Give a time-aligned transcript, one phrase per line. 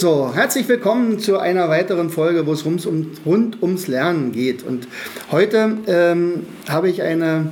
[0.00, 4.62] So, herzlich willkommen zu einer weiteren Folge, wo es rund, um, rund ums Lernen geht.
[4.62, 4.86] Und
[5.32, 7.50] heute ähm, habe ich eine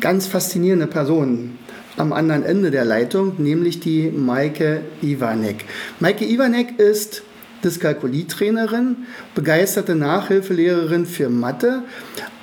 [0.00, 1.58] ganz faszinierende Person
[1.98, 5.66] am anderen Ende der Leitung, nämlich die Maike Iwanek.
[6.00, 7.24] Maike Iwanek ist
[7.62, 8.96] Dyskalkulietrainerin,
[9.34, 11.82] begeisterte Nachhilfelehrerin für Mathe,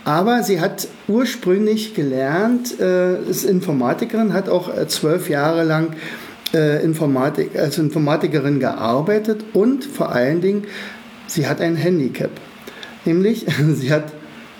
[0.05, 6.28] aber sie hat ursprünglich gelernt, äh, ist Informatikerin, hat auch äh, zwölf Jahre lang äh,
[6.57, 10.63] Informatik, als Informatikerin gearbeitet und vor allen Dingen,
[11.27, 12.31] sie hat ein Handicap.
[13.05, 14.05] Nämlich, sie hat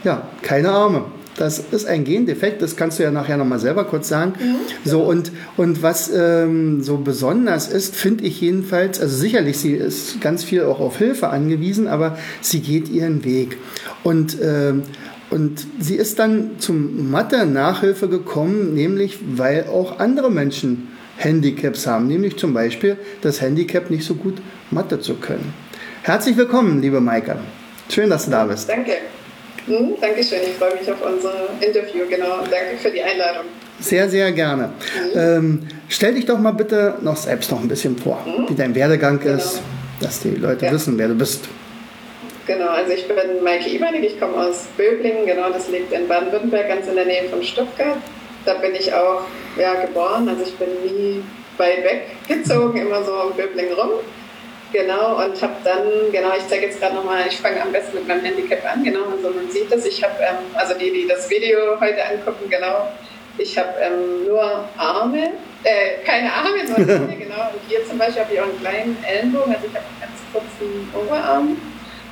[0.03, 1.05] ja, keine Arme.
[1.37, 4.33] Das ist ein Gendefekt, das kannst du ja nachher nochmal selber kurz sagen.
[4.37, 4.55] Mhm.
[4.83, 10.19] So, und, und was ähm, so besonders ist, finde ich jedenfalls, also sicherlich, sie ist
[10.19, 13.57] ganz viel auch auf Hilfe angewiesen, aber sie geht ihren Weg.
[14.03, 14.83] Und, ähm,
[15.29, 20.89] und sie ist dann zum Mathe-Nachhilfe gekommen, nämlich weil auch andere Menschen
[21.19, 25.53] Handicaps haben, nämlich zum Beispiel das Handicap, nicht so gut Mathe zu können.
[26.03, 27.35] Herzlich willkommen, liebe Maike.
[27.89, 28.69] Schön, dass du da bist.
[28.69, 28.93] Danke.
[29.65, 32.39] Hm, Dankeschön, ich freue mich auf unser Interview, genau.
[32.39, 33.43] Danke für die Einladung.
[33.81, 34.71] Sehr, sehr gerne.
[35.13, 35.19] Mhm.
[35.19, 38.49] Ähm, stell dich doch mal bitte noch selbst noch ein bisschen vor, mhm.
[38.49, 39.37] wie dein Werdegang genau.
[39.37, 39.61] ist,
[39.99, 40.71] dass die Leute ja.
[40.71, 41.49] wissen, wer du bist.
[42.47, 46.67] Genau, also ich bin Maike Ibanig, ich komme aus Böblingen, genau, das liegt in Baden-Württemberg,
[46.69, 47.97] ganz in der Nähe von Stuttgart.
[48.45, 49.23] Da bin ich auch
[49.59, 51.23] ja, geboren, also ich bin nie
[51.57, 53.91] weit weg gezogen, immer so um Böblingen rum.
[54.71, 58.07] Genau, und habe dann, genau, ich zeige jetzt gerade nochmal, ich fange am besten mit
[58.07, 61.27] meinem Handicap an, genau, also man sieht das, ich habe, ähm, also die, die das
[61.27, 62.87] Video heute angucken, genau,
[63.39, 65.31] ich habe ähm, nur Arme,
[65.63, 68.97] äh, keine Arme, nur Arme, genau, und hier zum Beispiel habe ich auch einen kleinen
[69.03, 71.57] Ellenbogen, also ich habe einen ganz kurzen Oberarm,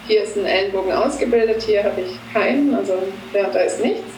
[0.08, 2.98] hier ist ein Ellenbogen ausgebildet, hier habe ich keinen, also
[3.34, 4.17] ja, da ist nichts.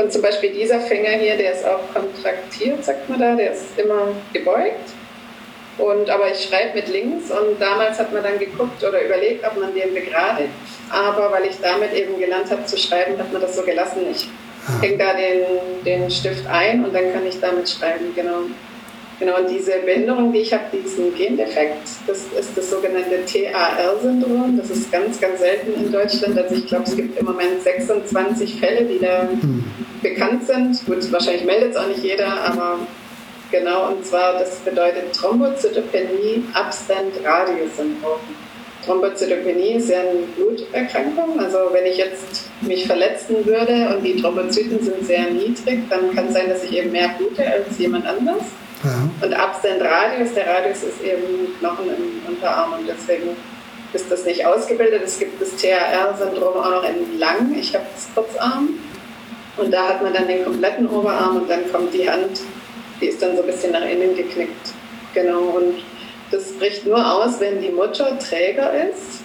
[0.00, 3.78] Und zum Beispiel dieser Finger hier, der ist auch kontraktiert, sagt man da, der ist
[3.78, 4.90] immer gebeugt.
[5.76, 9.58] Und, aber ich schreibe mit links und damals hat man dann geguckt oder überlegt, ob
[9.58, 10.50] man den begradigt.
[10.90, 14.02] Aber weil ich damit eben gelernt habe zu schreiben, hat man das so gelassen.
[14.10, 14.28] Ich
[14.80, 18.42] hänge da den, den Stift ein und dann kann ich damit schreiben, genau.
[19.18, 24.56] Genau, und diese Behinderung, die ich habe, diesen Gendefekt, das ist das sogenannte TAR-Syndrom.
[24.56, 26.38] Das ist ganz, ganz selten in Deutschland.
[26.38, 29.62] Also ich glaube, es gibt im Moment 26 Fälle, die da hm.
[30.02, 30.84] Bekannt sind.
[30.86, 32.78] Gut, wahrscheinlich meldet es auch nicht jeder, aber
[33.50, 38.20] genau, und zwar, das bedeutet Thrombozytopenie Abstand Radius Syndrom.
[38.84, 41.38] Thrombozytopenie ist ja eine Bluterkrankung.
[41.38, 46.28] Also wenn ich jetzt mich verletzen würde und die Thrombozyten sind sehr niedrig, dann kann
[46.28, 48.42] es sein, dass ich eben mehr blute als jemand anders.
[48.82, 49.26] Ja.
[49.26, 53.36] Und Abstand Radius, der Radius ist eben Knochen im Unterarm und deswegen
[53.92, 55.02] ist das nicht ausgebildet.
[55.04, 57.54] Es gibt das THR-Syndrom auch noch in lang.
[57.58, 58.78] Ich habe das Kurzarm
[59.60, 62.40] und da hat man dann den kompletten Oberarm und dann kommt die Hand,
[63.00, 64.72] die ist dann so ein bisschen nach innen geknickt.
[65.14, 65.82] Genau, und
[66.30, 69.22] das bricht nur aus, wenn die Mutter Träger ist.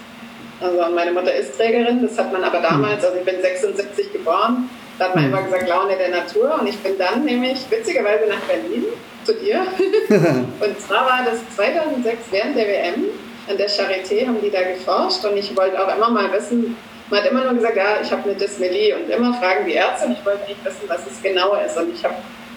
[0.62, 4.70] Also meine Mutter ist Trägerin, das hat man aber damals, also ich bin 76 geboren,
[4.98, 6.58] da hat man immer gesagt, Laune der Natur.
[6.60, 8.86] Und ich bin dann nämlich witzigerweise nach Berlin
[9.26, 9.62] zu dir.
[10.10, 13.06] und zwar war das 2006 während der WM.
[13.48, 16.76] An der Charité haben die da geforscht und ich wollte auch immer mal wissen,
[17.10, 20.08] man hat immer nur gesagt, ja, ich habe eine Dysmelie und immer fragen die Ärzte
[20.08, 21.78] und ich wollte nicht wissen, was es genau ist.
[21.78, 22.16] Und ich habe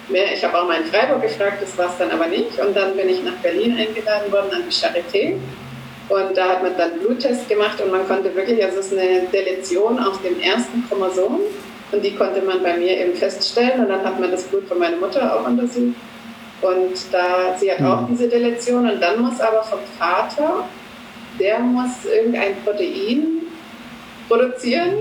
[0.09, 2.59] mehr, ich habe auch mal in Freiburg gefragt, das war es dann aber nicht.
[2.59, 5.37] Und dann bin ich nach Berlin eingeladen worden an die Charité.
[6.09, 9.27] Und da hat man dann Bluttest gemacht und man konnte wirklich, also es ist eine
[9.31, 11.41] Deletion auf dem ersten Chromosom
[11.93, 14.79] und die konnte man bei mir eben feststellen und dann hat man das Blut von
[14.79, 15.97] meiner Mutter auch untersucht
[16.63, 18.17] und da, sie hat auch mhm.
[18.17, 20.65] diese Deletion und dann muss aber vom Vater,
[21.39, 23.43] der muss irgendein Protein
[24.29, 24.95] produzieren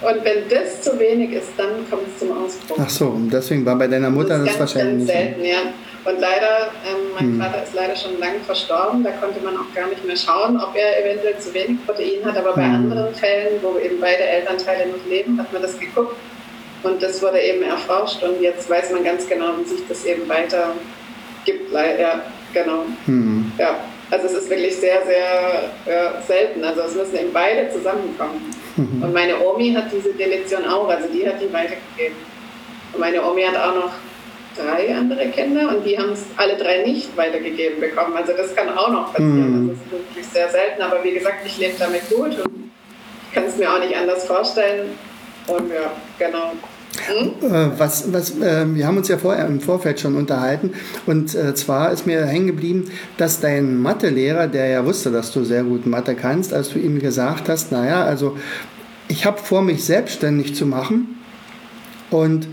[0.00, 2.76] und wenn das zu wenig ist, dann kommt es zum Ausbruch.
[2.80, 5.58] Ach so, und deswegen war bei deiner Mutter das, das ganz, wahrscheinlich ganz selten, ja.
[6.04, 7.40] Und leider, ähm, mein hm.
[7.40, 10.76] Vater ist leider schon lange verstorben, da konnte man auch gar nicht mehr schauen, ob
[10.76, 12.36] er eventuell zu wenig Protein hat.
[12.36, 12.74] Aber bei hm.
[12.74, 16.16] anderen Fällen, wo eben beide Elternteile noch leben, hat man das geguckt
[16.82, 20.28] und das wurde eben erforscht und jetzt weiß man ganz genau, wie sich das eben
[20.28, 20.72] weiter
[21.46, 21.72] gibt.
[21.72, 22.20] Ja,
[22.52, 22.84] genau.
[23.06, 23.50] Hm.
[23.56, 23.78] Ja,
[24.10, 26.64] also es ist wirklich sehr, sehr ja, selten.
[26.64, 28.54] Also es müssen eben beide zusammenkommen.
[28.76, 29.02] Mhm.
[29.02, 32.16] Und meine Omi hat diese Deletion auch, also die hat die weitergegeben.
[32.92, 33.92] Und meine Omi hat auch noch
[34.56, 38.16] drei andere Kinder und die haben es alle drei nicht weitergegeben bekommen.
[38.16, 39.64] Also das kann auch noch passieren.
[39.64, 39.68] Mhm.
[39.70, 42.72] Das ist wirklich sehr selten, aber wie gesagt, ich lebe damit gut und
[43.32, 44.96] kann es mir auch nicht anders vorstellen.
[45.48, 46.52] Und ja, genau.
[47.06, 47.72] Hm?
[47.76, 50.72] Was, was, äh, wir haben uns ja vorher im Vorfeld schon unterhalten
[51.06, 55.44] und äh, zwar ist mir hängen geblieben, dass dein Mathelehrer, der ja wusste, dass du
[55.44, 58.36] sehr gut Mathe kannst, als du ihm gesagt hast, naja, also
[59.08, 61.18] ich habe vor, mich selbstständig zu machen
[62.10, 62.46] und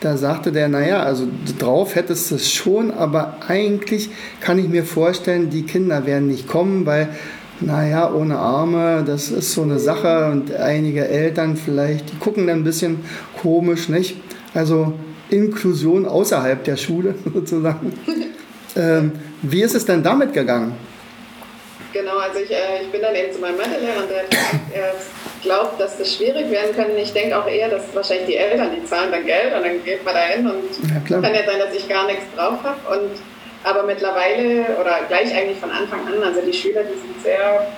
[0.00, 1.26] da sagte der, naja, also
[1.58, 4.10] drauf hättest du es schon, aber eigentlich
[4.40, 7.08] kann ich mir vorstellen, die Kinder werden nicht kommen, weil,
[7.60, 12.60] naja, ohne Arme, das ist so eine Sache und einige Eltern vielleicht, die gucken dann
[12.60, 13.04] ein bisschen
[13.40, 14.16] komisch, nicht?
[14.54, 14.94] Also
[15.30, 17.92] Inklusion außerhalb der Schule sozusagen.
[18.76, 19.12] ähm,
[19.42, 20.74] wie ist es denn damit gegangen?
[21.92, 24.24] Genau, also ich, äh, ich bin dann eben zu meinem Mathelehrer und der
[24.74, 24.94] er
[25.42, 26.92] glaubt, dass das schwierig werden könnte.
[27.00, 30.04] Ich denke auch eher, dass wahrscheinlich die Eltern, die zahlen dann Geld und dann geht
[30.04, 33.00] man da hin und ja, kann ja sein, dass ich gar nichts drauf habe.
[33.00, 33.10] Und
[33.64, 37.72] aber mittlerweile oder gleich eigentlich von Anfang an, also die Schüler, die sind sehr,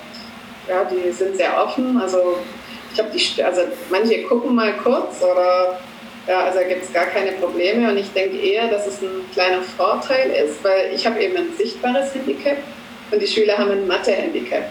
[0.69, 1.99] ja, die sind sehr offen.
[2.01, 2.39] Also
[2.93, 5.79] ich habe die, also manche gucken mal kurz oder
[6.27, 9.63] ja, also gibt es gar keine Probleme und ich denke eher, dass es ein kleiner
[9.63, 12.59] Vorteil ist, weil ich habe eben ein sichtbares Handicap
[13.11, 14.65] und die Schüler haben ein Mathe-Handicap.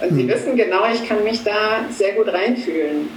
[0.00, 0.28] Und sie hm.
[0.28, 3.08] wissen genau, ich kann mich da sehr gut reinfühlen.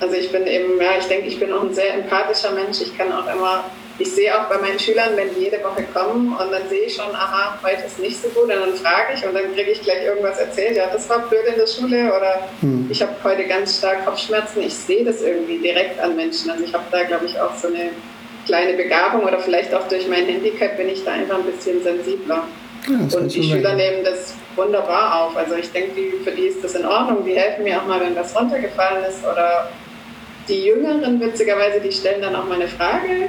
[0.00, 2.80] Also ich bin eben, ja, ich denke, ich bin auch ein sehr empathischer Mensch.
[2.80, 3.64] Ich kann auch immer,
[3.98, 6.94] ich sehe auch bei meinen Schülern, wenn die jede Woche kommen und dann sehe ich
[6.94, 9.80] schon, aha, heute ist nicht so gut und dann frage ich und dann kriege ich
[9.82, 10.76] gleich irgendwas erzählt.
[10.76, 12.88] Ja, das war blöd in der Schule oder hm.
[12.90, 14.62] ich habe heute ganz stark Kopfschmerzen.
[14.62, 16.50] Ich sehe das irgendwie direkt an Menschen.
[16.50, 17.90] Also ich habe da, glaube ich, auch so eine
[18.44, 22.44] kleine Begabung oder vielleicht auch durch mein Handicap bin ich da einfach ein bisschen sensibler.
[22.88, 25.36] Ja, und die Schüler nehmen das wunderbar auf.
[25.36, 27.24] Also ich denke, für die ist das in Ordnung.
[27.24, 29.24] Die helfen mir auch mal, wenn was runtergefallen ist.
[29.24, 29.70] Oder
[30.48, 33.28] die Jüngeren, witzigerweise, die stellen dann auch mal eine Frage.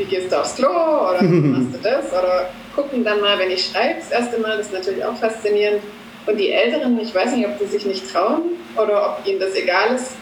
[0.00, 0.68] Wie gehst du aufs Klo?
[0.68, 2.10] Oder wie machst du das?
[2.10, 4.56] Oder gucken dann mal, wenn ich schreibe, das erste Mal.
[4.56, 5.82] Das ist natürlich auch faszinierend.
[6.26, 8.42] Und die Älteren, ich weiß nicht, ob die sich nicht trauen
[8.76, 10.12] oder ob ihnen das egal ist.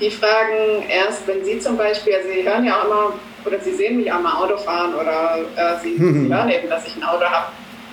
[0.00, 3.12] Die fragen erst, wenn sie zum Beispiel, also sie hören ja auch immer,
[3.44, 6.86] oder sie sehen mich auch mal Auto fahren oder äh, sie, sie hören eben, dass
[6.86, 7.46] ich ein Auto habe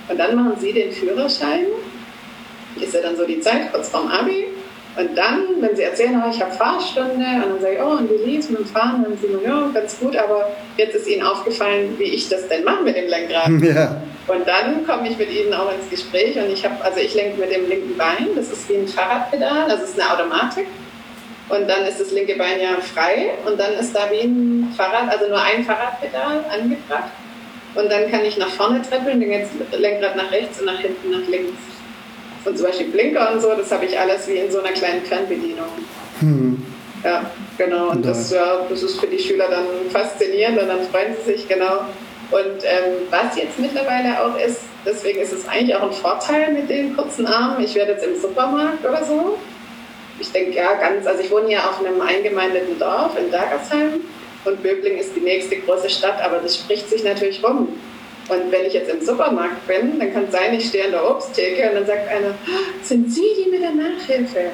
[0.08, 1.66] und dann machen sie den Führerschein.
[2.80, 4.46] Ist ja dann so die Zeit kurz vorm Abi.
[4.94, 8.10] Und dann, wenn sie erzählen, oh, ich habe Fahrstunde, und dann sage ich, oh, und
[8.10, 8.96] wie lief's mit dem Fahren?
[8.96, 12.46] Und dann sagen sie, ja, ganz gut, aber jetzt ist ihnen aufgefallen, wie ich das
[12.48, 13.48] denn mache mit dem Lenkrad.
[13.62, 14.02] Ja.
[14.28, 17.40] Und dann komme ich mit ihnen auch ins Gespräch und ich habe, also ich lenke
[17.40, 20.66] mit dem linken Bein, das ist wie ein Fahrradpedal, es ist eine Automatik.
[21.48, 25.10] Und dann ist das linke Bein ja frei und dann ist da wie ein Fahrrad,
[25.10, 27.10] also nur ein Fahrradpedal angebracht.
[27.74, 30.78] Und dann kann ich nach vorne treppeln, dann geht das Lenkrad nach rechts und nach
[30.78, 31.58] hinten nach links.
[32.44, 35.02] Und zum Beispiel Blinker und so, das habe ich alles wie in so einer kleinen
[35.02, 35.68] Fernbedienung.
[36.20, 36.62] Hm.
[37.04, 37.90] Ja, genau.
[37.90, 41.48] Und das, ja, das ist für die Schüler dann faszinierend und dann freuen sie sich,
[41.48, 41.80] genau.
[42.30, 46.70] Und ähm, was jetzt mittlerweile auch ist, deswegen ist es eigentlich auch ein Vorteil mit
[46.70, 47.62] den kurzen Armen.
[47.64, 49.38] Ich werde jetzt im Supermarkt oder so.
[50.18, 54.00] Ich denke, ja, ganz, also ich wohne hier auf einem eingemeindeten Dorf in Dagersheim
[54.44, 57.68] und Böbling ist die nächste große Stadt, aber das spricht sich natürlich rum.
[58.32, 61.08] Und wenn ich jetzt im Supermarkt bin, dann kann es sein, ich stehe an der
[61.08, 64.50] Obsttheke und dann sagt einer, ah, sind Sie die mit der Nachhilfe?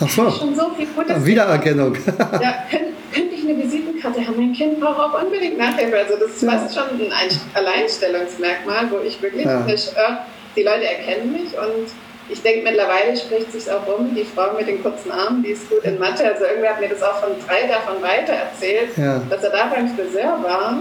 [0.00, 0.30] Ach so.
[0.30, 1.94] Schon so viel Gutes Wiedererkennung.
[2.18, 4.36] ja, könnte, könnte ich eine Visitenkarte haben?
[4.36, 5.98] Mein Kind braucht auch unbedingt Nachhilfe.
[5.98, 6.50] Also das ist ja.
[6.52, 7.12] fast schon ein
[7.54, 9.60] Alleinstellungsmerkmal, wo ich wirklich ja.
[9.60, 10.16] nicht, äh,
[10.56, 11.88] die Leute erkennen mich und
[12.30, 15.68] ich denke, mittlerweile spricht sich auch rum, die Frau mit den kurzen Armen, die ist
[15.70, 16.24] gut in Mathe.
[16.26, 19.22] Also irgendwer hat mir das auch von drei davon weiter erzählt, ja.
[19.30, 20.78] dass er da beim Friseur war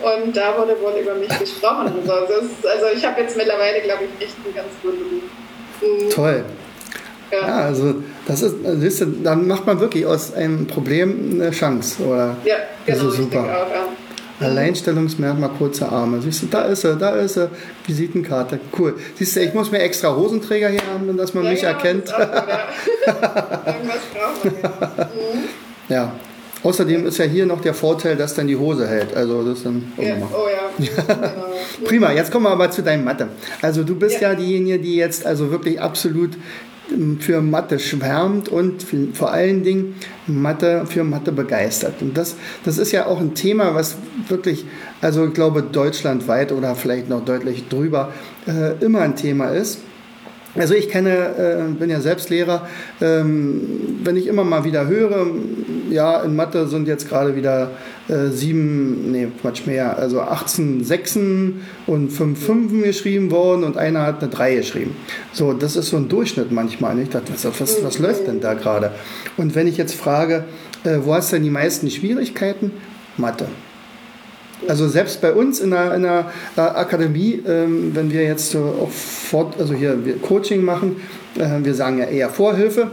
[0.00, 1.92] und da wurde wohl über mich gesprochen.
[2.02, 5.22] Also, ist, also ich habe jetzt mittlerweile, glaube ich, echt einen ganz guten.
[5.80, 6.10] Mhm.
[6.10, 6.44] Toll.
[7.30, 7.46] Ja.
[7.46, 7.56] ja.
[7.66, 12.36] also das ist, siehst du, dann macht man wirklich aus einem Problem eine Chance, oder?
[12.44, 13.40] Ja, genau, das ist super.
[13.40, 13.88] Auch, ja.
[14.40, 16.22] Alleinstellungsmerkmal kurze Arme.
[16.22, 17.50] Siehst du, da ist er, da ist er.
[17.86, 18.60] Visitenkarte.
[18.78, 18.94] Cool.
[19.16, 22.08] Siehst du, ich muss mir extra Hosenträger hier haben, dass man ja, mich ja, erkennt.
[22.18, 22.68] Ja.
[23.66, 25.06] Irgendwas braucht man.
[25.08, 25.48] Mhm.
[25.88, 26.12] ja.
[26.62, 29.14] Außerdem ist ja hier noch der Vorteil, dass dann die Hose hält.
[29.14, 29.92] Also das dann.
[29.96, 30.88] Ja, oh ja.
[31.84, 32.12] Prima.
[32.12, 33.28] Jetzt kommen wir aber zu deinem Mathe.
[33.62, 34.30] Also du bist ja.
[34.30, 36.36] ja diejenige, die jetzt also wirklich absolut
[37.20, 39.96] für Mathe schwärmt und vor allen Dingen
[40.26, 42.00] Mathe für Mathe begeistert.
[42.00, 43.96] Und das, das ist ja auch ein Thema, was
[44.28, 44.64] wirklich,
[45.00, 48.12] also ich glaube, deutschlandweit oder vielleicht noch deutlich drüber
[48.46, 49.80] äh, immer ein Thema ist.
[50.54, 52.66] Also ich kenne, äh, bin ja selbst Lehrer,
[53.00, 55.26] ähm, wenn ich immer mal wieder höre,
[55.90, 57.70] ja, in Mathe sind jetzt gerade wieder
[58.08, 64.06] äh, sieben, nee, Quatsch mehr, also 18 Sechsen und fünf Fünfen geschrieben worden und einer
[64.06, 64.96] hat eine Drei geschrieben.
[65.32, 66.94] So, das ist so ein Durchschnitt manchmal.
[66.94, 67.14] Nicht?
[67.14, 68.92] Was, was, was läuft denn da gerade?
[69.36, 70.44] Und wenn ich jetzt frage,
[70.84, 72.72] äh, wo hast du denn die meisten Schwierigkeiten?
[73.16, 73.46] Mathe.
[74.66, 78.58] Also selbst bei uns in der, in der äh, Akademie, ähm, wenn wir jetzt so
[78.58, 81.00] auch fort, also hier Coaching machen,
[81.38, 82.90] äh, wir sagen ja eher Vorhilfe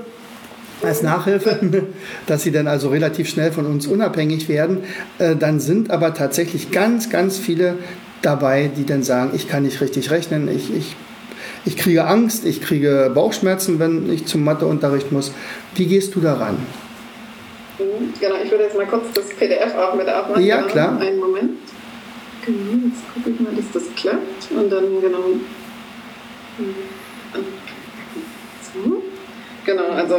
[0.84, 1.60] als Nachhilfe,
[2.28, 4.84] dass sie dann also relativ schnell von uns unabhängig werden,
[5.18, 7.76] äh, dann sind aber tatsächlich ganz, ganz viele
[8.22, 10.96] dabei, die dann sagen, ich kann nicht richtig rechnen, ich, ich,
[11.66, 15.32] ich kriege Angst, ich kriege Bauchschmerzen, wenn ich zum Matheunterricht muss.
[15.76, 16.58] Wie gehst du daran?
[17.80, 20.44] Mhm, genau, ich würde jetzt mal kurz das PDF auch mit aufmachen.
[20.44, 21.00] Ja, klar.
[21.00, 21.52] Einen Moment.
[22.46, 24.52] Genau, jetzt gucke ich mal, dass das klappt.
[24.52, 25.24] Und dann, genau.
[28.74, 29.04] So.
[29.66, 30.16] Genau, also,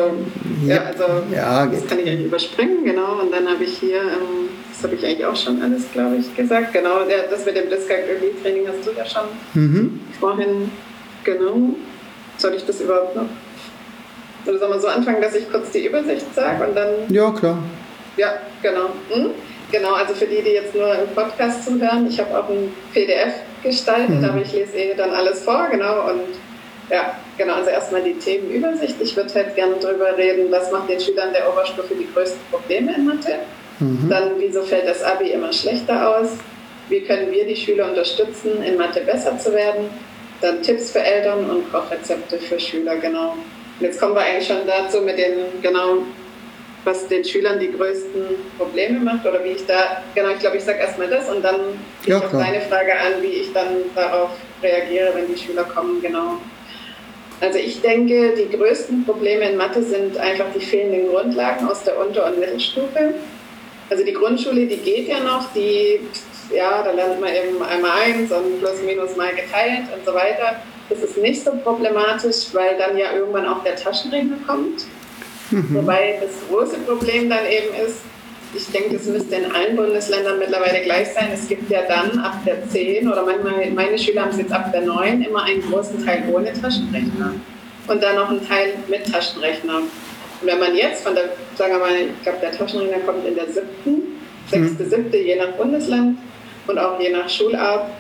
[0.66, 3.21] ja, ja also ja, das kann ich eigentlich überspringen, genau.
[3.21, 6.35] Und dann habe ich hier, ähm, das habe ich eigentlich auch schon alles, glaube ich,
[6.35, 6.73] gesagt.
[6.73, 10.00] Genau, ja, das mit dem Diskalkulie-Training hast du ja schon mhm.
[10.18, 10.71] vorhin,
[11.23, 11.75] genau.
[12.38, 13.26] Soll ich das überhaupt noch
[14.49, 16.88] oder soll man so anfangen, dass ich kurz die Übersicht sage und dann.
[17.09, 17.59] Ja, klar.
[18.16, 18.90] Ja, genau.
[19.11, 19.30] Hm?
[19.73, 23.35] Genau, also für die, die jetzt nur im Podcast zuhören, ich habe auch ein PDF
[23.62, 24.25] gestaltet, mhm.
[24.25, 26.08] aber ich lese eh dann alles vor, genau.
[26.08, 26.20] Und
[26.88, 28.94] ja, genau, also erstmal die Themenübersicht.
[29.00, 32.94] Ich würde halt gerne darüber reden, was macht den Schülern der Oberstufe die größten Probleme
[32.94, 33.38] in Mathe.
[33.80, 34.08] Mhm.
[34.08, 36.28] Dann, wieso fällt das Abi immer schlechter aus?
[36.88, 39.90] Wie können wir die Schüler unterstützen, in Mathe besser zu werden?
[40.40, 43.35] Dann Tipps für Eltern und Kochrezepte für Schüler, genau.
[43.80, 45.99] Jetzt kommen wir eigentlich schon dazu mit den, genau,
[46.87, 48.23] was den Schülern die größten
[48.57, 51.57] Probleme macht oder wie ich da, genau, ich glaube, ich sage erstmal das und dann
[52.07, 54.31] ja, ich auf deine Frage an, wie ich dann darauf
[54.62, 56.38] reagiere, wenn die Schüler kommen, genau.
[57.40, 61.99] Also ich denke, die größten Probleme in Mathe sind einfach die fehlenden Grundlagen aus der
[61.99, 63.14] Unter- und Mittelstufe.
[63.90, 66.00] Also die Grundschule, die geht ja noch, die,
[66.55, 70.62] ja, da lernt man eben einmal eins und plus minus mal geteilt und so weiter.
[70.88, 74.87] Das ist nicht so problematisch, weil dann ja irgendwann auch der Taschenrechner kommt.
[75.50, 75.75] Mhm.
[75.75, 78.00] Wobei das große Problem dann eben ist,
[78.55, 81.29] ich denke, das müsste in allen Bundesländern mittlerweile gleich sein.
[81.33, 84.73] Es gibt ja dann ab der 10 oder manchmal, meine Schüler haben es jetzt ab
[84.73, 87.35] der 9 immer einen großen Teil ohne Taschenrechner
[87.88, 89.79] und dann noch einen Teil mit Taschenrechner.
[89.79, 93.35] Und wenn man jetzt von der, sagen wir mal, ich glaube, der Taschenrechner kommt in
[93.35, 94.91] der siebten, sechste, mhm.
[94.91, 96.19] siebte, je nach Bundesland
[96.67, 97.91] und auch je nach Schulart,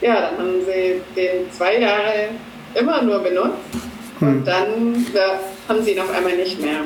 [0.00, 2.28] ja, dann haben sie den zwei Jahre
[2.74, 3.56] immer nur benutzt.
[4.22, 6.80] Und dann ja, haben sie ihn auf einmal nicht mehr.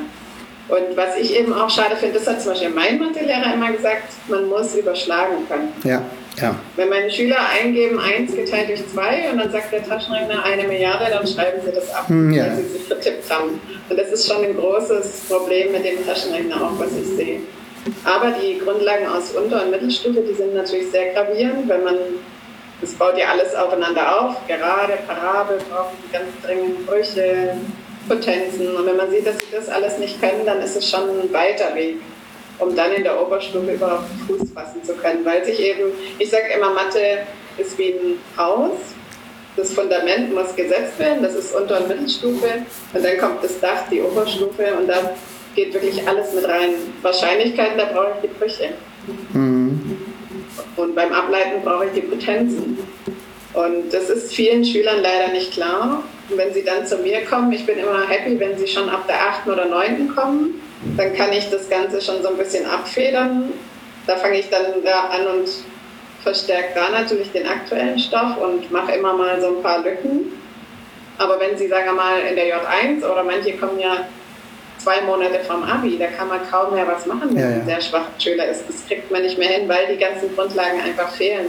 [0.69, 4.03] Und was ich eben auch schade finde, das hat zum Beispiel mein Mathelehrer immer gesagt,
[4.27, 5.71] man muss überschlagen können.
[5.83, 6.03] Ja,
[6.41, 6.55] ja.
[6.75, 11.05] Wenn meine Schüler eingeben 1 geteilt durch 2 und dann sagt der Taschenrechner eine Milliarde,
[11.09, 12.47] dann schreiben sie das ab, hm, ja.
[12.47, 13.61] weil sie sich vertippt haben.
[13.89, 17.39] Und das ist schon ein großes Problem mit dem Taschenrechner auch, was ich sehe.
[18.03, 21.95] Aber die Grundlagen aus Unter- und Mittelstufe, die sind natürlich sehr gravierend, wenn man
[22.81, 24.35] das baut ja alles aufeinander auf.
[24.47, 27.57] Gerade, Parabel brauchen die ganz dringend Brüche,
[28.07, 28.75] Potenzen.
[28.75, 31.33] Und wenn man sieht, dass sie das alles nicht können, dann ist es schon ein
[31.33, 31.97] weiter Weg,
[32.59, 35.25] um dann in der Oberstufe überhaupt Fuß fassen zu können.
[35.25, 37.19] Weil sich eben, ich sage immer, Mathe
[37.57, 38.77] ist wie ein Haus.
[39.55, 42.47] Das Fundament muss gesetzt werden, das ist Unter- und Mittelstufe.
[42.93, 45.15] Und dann kommt das Dach, die Oberstufe, und da
[45.55, 46.75] geht wirklich alles mit rein.
[47.01, 48.69] Wahrscheinlichkeiten, da brauche ich die Brüche.
[49.33, 50.06] Mhm.
[50.77, 52.77] Und beim Ableiten brauche ich die Potenzen.
[53.53, 56.03] Und das ist vielen Schülern leider nicht klar.
[56.29, 59.05] Und wenn sie dann zu mir kommen, ich bin immer happy, wenn sie schon ab
[59.07, 59.47] der 8.
[59.47, 60.13] oder 9.
[60.15, 60.61] kommen,
[60.95, 63.51] dann kann ich das Ganze schon so ein bisschen abfedern.
[64.05, 65.49] Da fange ich dann da an und
[66.21, 70.31] verstärke da natürlich den aktuellen Stoff und mache immer mal so ein paar Lücken.
[71.17, 74.07] Aber wenn Sie, sagen wir mal, in der J1 oder manche kommen ja
[74.77, 77.65] zwei Monate vom Abi, da kann man kaum mehr was machen, wenn ja, ja.
[77.65, 78.63] sehr schwacher Schüler ist.
[78.67, 81.47] Das kriegt man nicht mehr hin, weil die ganzen Grundlagen einfach fehlen.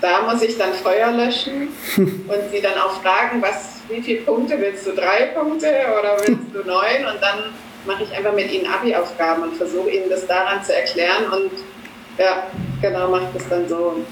[0.00, 4.60] Da muss ich dann Feuer löschen und sie dann auch fragen, was, wie viele Punkte
[4.60, 4.92] willst du?
[4.92, 5.68] Drei Punkte
[5.98, 7.06] oder willst du neun?
[7.12, 7.54] Und dann
[7.86, 11.50] mache ich einfach mit ihnen Abi-Aufgaben und versuche ihnen das daran zu erklären und
[12.18, 12.46] ja,
[12.80, 14.04] genau, mache das dann so.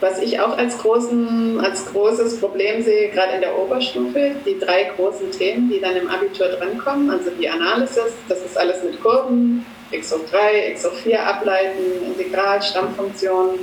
[0.00, 4.84] Was ich auch als, großen, als großes Problem sehe, gerade in der Oberstufe, die drei
[4.94, 9.66] großen Themen, die dann im Abitur drankommen, also die Analysis, das ist alles mit Kurven,
[9.90, 13.58] x hoch 3, x hoch 4 ableiten, Integral, Stammfunktion,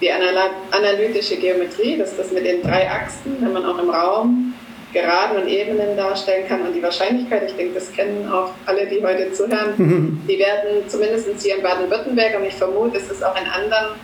[0.00, 4.54] die analytische Geometrie, das ist das mit den drei Achsen, wenn man auch im Raum
[4.92, 9.02] Geraden und Ebenen darstellen kann und die Wahrscheinlichkeit, ich denke, das kennen auch alle, die
[9.02, 13.46] heute zuhören, die werden zumindest hier in Baden-Württemberg und ich vermute, es ist auch in
[13.48, 13.94] anderen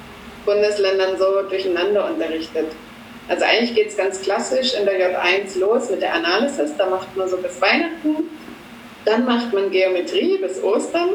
[0.48, 2.68] Bundesländern so durcheinander unterrichtet.
[3.28, 7.14] Also eigentlich geht es ganz klassisch in der J1 los mit der Analysis, da macht
[7.14, 8.30] man so bis Weihnachten,
[9.04, 11.10] dann macht man Geometrie bis Ostern,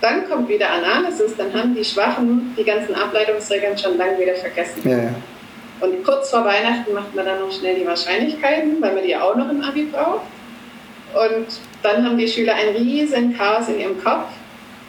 [0.00, 4.88] dann kommt wieder Analysis, dann haben die Schwachen die ganzen Ableitungsregeln schon lange wieder vergessen.
[4.88, 5.14] Ja, ja.
[5.80, 9.34] Und kurz vor Weihnachten macht man dann noch schnell die Wahrscheinlichkeiten, weil man die auch
[9.34, 10.26] noch im Abi braucht.
[11.12, 11.46] Und
[11.82, 14.28] dann haben die Schüler ein riesen Chaos in ihrem Kopf.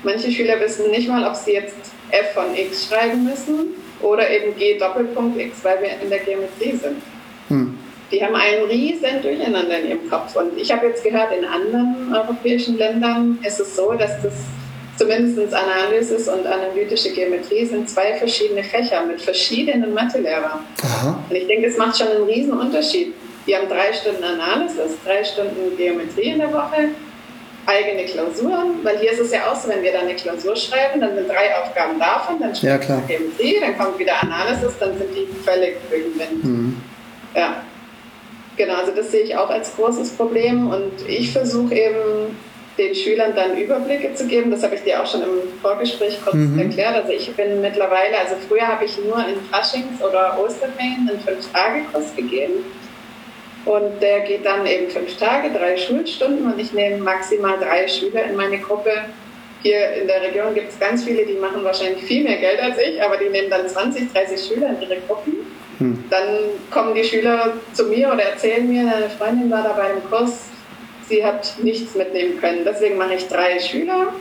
[0.03, 4.55] Manche Schüler wissen nicht mal, ob sie jetzt f von x schreiben müssen oder eben
[4.57, 7.01] G Doppelpunkt X, weil wir in der Geometrie sind.
[7.47, 7.77] Hm.
[8.11, 10.35] Die haben einen riesen Durcheinander in ihrem Kopf.
[10.35, 14.33] Und ich habe jetzt gehört, in anderen europäischen Ländern ist es so, dass das
[14.97, 20.59] zumindest Analysis und analytische Geometrie sind zwei verschiedene Fächer mit verschiedenen Mathelehrern.
[21.29, 23.13] Und ich denke, das macht schon einen riesen Unterschied.
[23.47, 26.89] Die haben drei Stunden Analysis, drei Stunden Geometrie in der Woche,
[27.65, 30.99] eigene Klausuren, weil hier ist es ja auch so, wenn wir dann eine Klausur schreiben,
[30.99, 34.97] dann sind drei Aufgaben davon, dann schreiben ja, wir Geometrie, dann kommt wieder Analysis, dann
[34.97, 36.43] sind die völlig den Wind.
[36.43, 36.81] Mhm.
[37.35, 37.63] Ja.
[38.57, 42.37] Genau, also das sehe ich auch als großes Problem und ich versuche eben
[42.77, 44.51] den Schülern dann Überblicke zu geben.
[44.51, 46.59] Das habe ich dir auch schon im Vorgespräch kurz mhm.
[46.59, 46.95] erklärt.
[46.95, 52.15] Also ich bin mittlerweile, also früher habe ich nur in Faschings- oder Osterferien einen Fünf-Tage-Kurs
[52.15, 52.65] gegeben.
[53.65, 58.23] Und der geht dann eben fünf Tage, drei Schulstunden und ich nehme maximal drei Schüler
[58.25, 58.91] in meine Gruppe.
[59.61, 62.77] Hier in der Region gibt es ganz viele, die machen wahrscheinlich viel mehr Geld als
[62.79, 65.33] ich, aber die nehmen dann 20, 30 Schüler in ihre Gruppen.
[65.77, 66.03] Hm.
[66.09, 66.37] Dann
[66.71, 70.45] kommen die Schüler zu mir oder erzählen mir, eine Freundin war da bei einem Kurs,
[71.07, 72.61] sie hat nichts mitnehmen können.
[72.65, 74.13] Deswegen mache ich drei Schüler.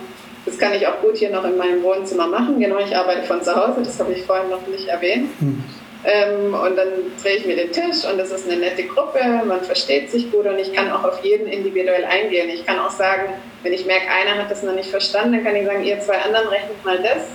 [0.44, 2.58] Das kann ich auch gut hier noch in meinem Wohnzimmer machen.
[2.60, 5.30] Genau, ich arbeite von zu Hause, das habe ich vorhin noch nicht erwähnt.
[5.38, 5.64] Hm.
[6.02, 6.88] Ähm, und dann
[7.22, 10.46] drehe ich mir den Tisch und das ist eine nette Gruppe, man versteht sich gut
[10.46, 12.48] und ich kann auch auf jeden individuell eingehen.
[12.48, 15.56] Ich kann auch sagen, wenn ich merke, einer hat das noch nicht verstanden, dann kann
[15.56, 17.26] ich sagen, ihr zwei anderen rechnet mal das.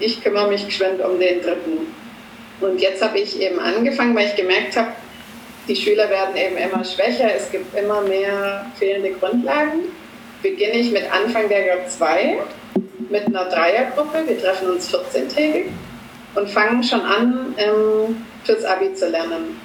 [0.00, 1.94] Ich kümmere mich geschwind um den dritten.
[2.60, 4.92] Und jetzt habe ich eben angefangen, weil ich gemerkt habe,
[5.68, 9.92] die Schüler werden eben immer schwächer, es gibt immer mehr fehlende Grundlagen.
[10.42, 12.38] Beginne ich mit Anfang der J2
[13.10, 15.66] mit einer Dreiergruppe, wir treffen uns 14-tägig
[16.34, 19.60] und fangen schon an, ähm, fürs Abi zu lernen,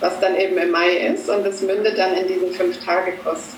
[0.00, 3.56] was dann eben im Mai ist und das mündet dann in diesen Fünf-Tage-Kurs.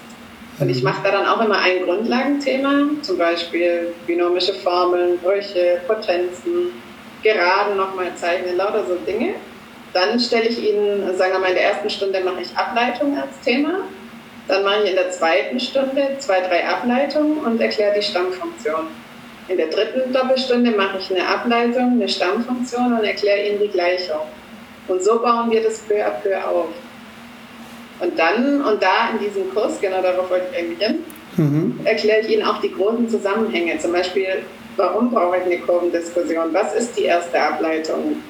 [0.58, 6.72] Und ich mache da dann auch immer ein Grundlagenthema, zum Beispiel binomische Formeln, Brüche, Potenzen,
[7.22, 9.34] Geraden nochmal zeichnen, lauter so Dinge.
[9.92, 13.38] Dann stelle ich Ihnen, sagen wir mal, in der ersten Stunde mache ich Ableitung als
[13.44, 13.80] Thema.
[14.48, 18.86] Dann mache ich in der zweiten Stunde zwei, drei Ableitungen und erkläre die Stammfunktion.
[19.48, 24.22] In der dritten Doppelstunde mache ich eine Ableitung, eine Stammfunktion und erkläre Ihnen die Gleichung.
[24.88, 26.68] Und so bauen wir das peu à peu auf.
[28.00, 30.98] Und dann, und da in diesem Kurs, genau darauf wollte ich eigentlich hin,
[31.36, 31.80] mhm.
[31.84, 33.78] erkläre ich Ihnen auch die großen Zusammenhänge.
[33.78, 34.42] Zum Beispiel,
[34.76, 36.52] warum brauche ich eine Kurvendiskussion?
[36.52, 38.22] Was ist die erste Ableitung?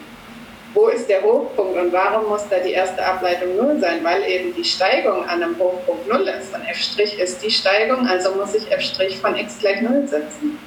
[0.75, 4.01] Wo ist der Hochpunkt und warum muss da die erste Ableitung 0 sein?
[4.03, 6.55] Weil eben die Steigung an einem Hochpunkt 0 ist.
[6.55, 10.59] Und f' ist die Steigung, also muss ich f' von x gleich 0 setzen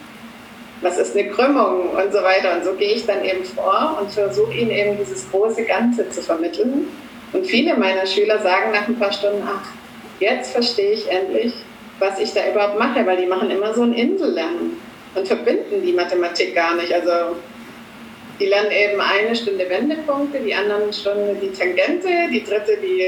[0.82, 2.56] was ist eine Krümmung und so weiter.
[2.56, 6.22] Und so gehe ich dann eben vor und versuche ihnen eben dieses große Ganze zu
[6.22, 6.88] vermitteln.
[7.34, 9.68] Und viele meiner Schüler sagen nach ein paar Stunden, ach,
[10.20, 11.54] jetzt verstehe ich endlich,
[12.00, 14.78] was ich da überhaupt mache, weil die machen immer so ein Insellernen
[15.16, 16.94] und verbinden die Mathematik gar nicht.
[16.94, 17.36] Also
[18.40, 23.06] die lernen eben eine Stunde Wendepunkte, die anderen Stunde die Tangente, die dritte die,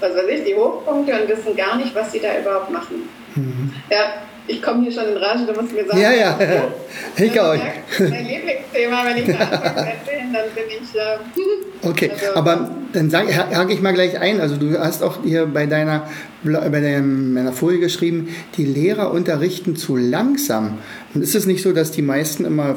[0.00, 3.08] was weiß ich, die Hochpunkte und wissen gar nicht, was sie da überhaupt machen.
[3.36, 3.72] Mhm.
[3.88, 6.00] Ja, ich komme hier schon in Rage, du musst mir sagen.
[6.00, 6.68] Ja, ja, ja.
[7.24, 7.54] Ich auch.
[7.54, 10.98] Mein Lieblingsthema, wenn ich da anfange erzählen, dann bin ich.
[10.98, 14.40] Äh, okay, also, aber dann hake ich mal gleich ein.
[14.40, 16.08] Also, du hast auch hier bei deiner,
[16.42, 20.78] bei deiner Folie geschrieben, die Lehrer unterrichten zu langsam.
[21.14, 22.76] Und ist es nicht so, dass die meisten immer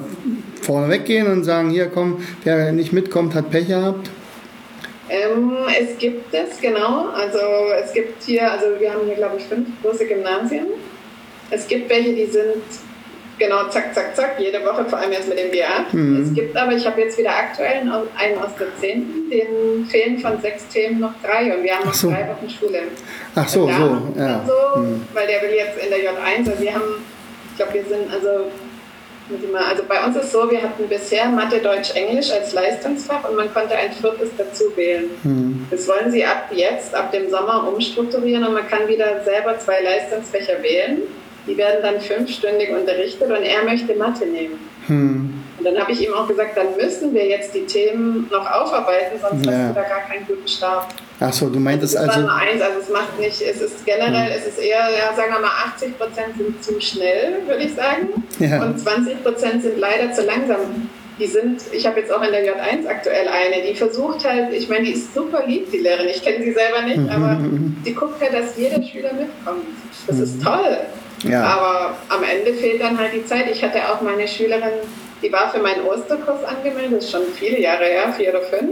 [0.61, 4.09] vorne weggehen und sagen: Hier, komm, wer nicht mitkommt, hat Pech gehabt?
[5.09, 7.09] Ähm, es gibt es, genau.
[7.09, 7.39] Also,
[7.83, 10.67] es gibt hier, also, wir haben hier, glaube ich, fünf große Gymnasien.
[11.51, 12.63] Es gibt welche, die sind
[13.41, 15.85] genau zack, zack, zack, jede Woche, vor allem jetzt mit dem GA.
[15.91, 16.23] Mhm.
[16.23, 20.39] Es gibt aber, ich habe jetzt wieder aktuell einen aus der 10., den fehlen von
[20.41, 22.09] sechs Themen noch drei und wir haben noch so.
[22.09, 22.83] drei Wochen Schule.
[23.35, 24.45] Ach so, so, ja.
[24.47, 25.05] so mhm.
[25.13, 27.03] Weil der will jetzt in der J1, also wir haben,
[27.49, 28.45] ich glaube, wir sind, also
[29.69, 33.53] also bei uns ist so, wir hatten bisher Mathe, Deutsch, Englisch als Leistungsfach und man
[33.53, 35.05] konnte ein viertes dazu wählen.
[35.23, 35.67] Mhm.
[35.71, 39.81] Das wollen sie ab jetzt, ab dem Sommer umstrukturieren und man kann wieder selber zwei
[39.81, 41.03] Leistungsfächer wählen.
[41.47, 44.59] Die werden dann fünfstündig unterrichtet und er möchte Mathe nehmen.
[44.87, 45.33] Hm.
[45.57, 49.19] Und dann habe ich ihm auch gesagt, dann müssen wir jetzt die Themen noch aufarbeiten,
[49.21, 49.51] sonst ja.
[49.51, 50.87] hast du da gar keinen guten Start.
[51.19, 52.07] Ach so, du meintest also.
[52.07, 52.35] Das ist also.
[52.35, 54.37] eins, also es macht nicht, es ist generell, hm.
[54.37, 58.09] es ist eher, ja, sagen wir mal, 80 Prozent sind zu schnell, würde ich sagen.
[58.39, 58.63] Ja.
[58.63, 60.89] Und 20 Prozent sind leider zu langsam.
[61.19, 64.67] Die sind, ich habe jetzt auch in der J1 aktuell eine, die versucht halt, ich
[64.67, 67.09] meine, die ist super lieb, die Lehrerin, ich kenne sie selber nicht, mhm.
[67.09, 67.37] aber
[67.85, 69.65] die guckt halt, dass jeder Schüler mitkommt.
[70.07, 70.23] Das mhm.
[70.23, 70.77] ist toll.
[71.23, 71.43] Ja.
[71.43, 73.49] Aber am Ende fehlt dann halt die Zeit.
[73.51, 74.73] Ich hatte auch meine Schülerin,
[75.21, 78.71] die war für meinen Osterkurs angemeldet, das ist schon viele Jahre her, vier oder fünf.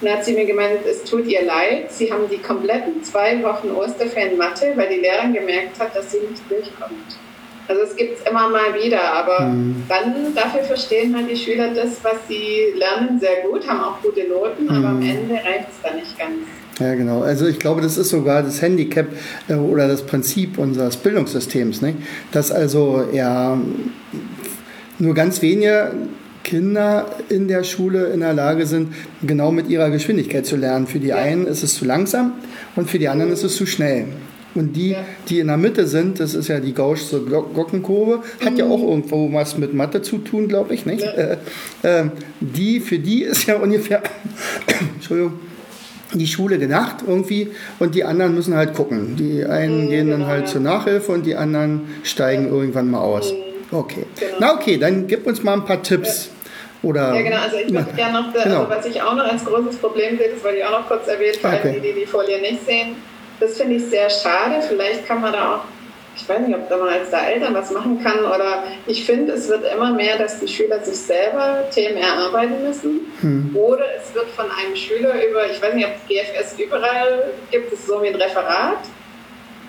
[0.00, 1.90] Und dann hat sie mir gemeint, es tut ihr leid.
[1.90, 6.18] Sie haben die kompletten zwei Wochen Osterferien Mathe, weil die Lehrerin gemerkt hat, dass sie
[6.18, 7.18] nicht durchkommt.
[7.66, 9.84] Also es gibt es immer mal wieder, aber mhm.
[9.88, 14.26] dann dafür verstehen halt die Schüler das, was sie lernen, sehr gut, haben auch gute
[14.26, 14.70] Noten, mhm.
[14.70, 15.10] aber am mhm.
[15.10, 16.32] Ende reicht es dann nicht ganz.
[16.80, 17.22] Ja, genau.
[17.22, 19.06] Also ich glaube, das ist sogar das Handicap
[19.48, 21.94] äh, oder das Prinzip unseres Bildungssystems, ne?
[22.32, 23.58] dass also ja
[24.98, 25.92] nur ganz wenige
[26.44, 30.86] Kinder in der Schule in der Lage sind, genau mit ihrer Geschwindigkeit zu lernen.
[30.86, 32.32] Für die einen ist es zu langsam
[32.74, 34.06] und für die anderen ist es zu schnell.
[34.54, 35.04] Und die, ja.
[35.28, 38.58] die in der Mitte sind, das ist ja die Gaußsche Glockenkurve, hat mhm.
[38.58, 41.04] ja auch irgendwo was mit Mathe zu tun, glaube ich, nicht?
[41.04, 41.36] Ja.
[41.82, 42.06] Äh,
[42.40, 44.02] die, für die ist ja ungefähr,
[44.96, 45.34] Entschuldigung,
[46.12, 49.16] die Schule gedacht irgendwie und die anderen müssen halt gucken.
[49.16, 53.00] Die einen mhm, gehen dann genau, halt zur Nachhilfe und die anderen steigen irgendwann mal
[53.00, 53.32] aus.
[53.32, 53.48] Mhm.
[53.70, 54.06] Okay.
[54.18, 54.36] Genau.
[54.40, 56.30] Na okay, dann gib uns mal ein paar Tipps.
[56.82, 57.38] Oder ja, genau.
[57.42, 58.60] Also ich würde gerne noch, genau.
[58.60, 61.08] also was ich auch noch als großes Problem sehe, das wollte ich auch noch kurz
[61.08, 61.70] erwähnen, für okay.
[61.70, 62.96] alle, die die Folie nicht sehen.
[63.40, 64.62] Das finde ich sehr schade.
[64.66, 65.60] Vielleicht kann man da auch,
[66.18, 69.34] ich weiß nicht, ob da man als da Eltern was machen kann oder ich finde,
[69.34, 73.00] es wird immer mehr, dass die Schüler sich selber Themen erarbeiten müssen.
[73.20, 73.54] Hm.
[73.54, 77.72] Oder es wird von einem Schüler über, ich weiß nicht, ob es GFS überall gibt,
[77.72, 78.80] es so wie ein Referat.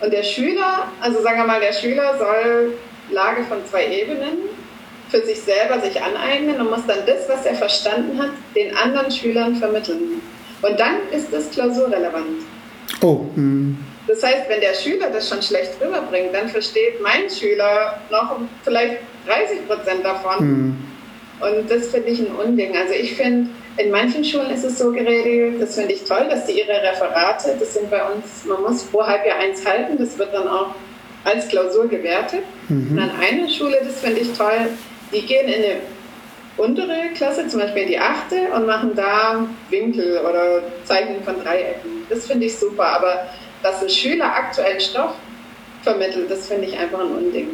[0.02, 2.74] Und der Schüler, also sagen wir mal, der Schüler soll
[3.12, 4.50] Lage von zwei Ebenen
[5.10, 9.12] für sich selber sich aneignen und muss dann das, was er verstanden hat, den anderen
[9.12, 10.22] Schülern vermitteln.
[10.62, 12.44] Und dann ist es klausurrelevant.
[13.02, 13.26] Oh.
[13.36, 13.78] Hm.
[14.10, 18.98] Das heißt, wenn der Schüler das schon schlecht rüberbringt, dann versteht mein Schüler noch vielleicht
[19.28, 20.40] 30 Prozent davon.
[20.40, 20.78] Hm.
[21.42, 22.76] Und das finde ich ein Unding.
[22.76, 26.48] Also ich finde, in manchen Schulen ist es so geregelt, das finde ich toll, dass
[26.48, 30.34] die ihre Referate, das sind bei uns, man muss pro Halbjahr eins halten, das wird
[30.34, 30.74] dann auch
[31.24, 32.42] als Klausur gewertet.
[32.68, 32.94] Mhm.
[32.94, 34.70] Und an einer Schule, das finde ich toll,
[35.14, 35.76] die gehen in eine
[36.58, 42.08] untere Klasse, zum Beispiel in die achte, und machen da Winkel oder Zeichnen von Dreiecken.
[42.10, 42.86] Das finde ich super.
[42.86, 43.30] Aber
[43.64, 45.16] dass ein Schüler aktuellen Stoff
[45.82, 47.48] vermittelt, das finde ich einfach ein Unding.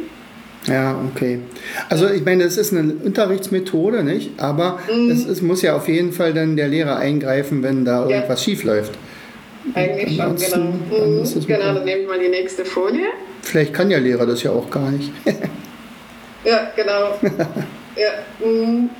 [0.66, 1.40] Ja, okay.
[1.88, 4.30] Also ich meine, es ist eine Unterrichtsmethode, nicht?
[4.38, 5.10] Aber mhm.
[5.10, 8.16] es, es, muss ja auf jeden Fall dann der Lehrer eingreifen, wenn da ja.
[8.16, 8.92] irgendwas schief läuft.
[9.74, 10.36] Eigentlich schon,
[10.90, 11.06] genau.
[11.06, 13.06] Mhm, genau, dann nehmen wir die nächste Folie.
[13.42, 15.12] Vielleicht kann der Lehrer das ja auch gar nicht.
[16.44, 17.18] ja, genau.
[17.96, 18.44] ja.
[18.44, 18.90] Mhm.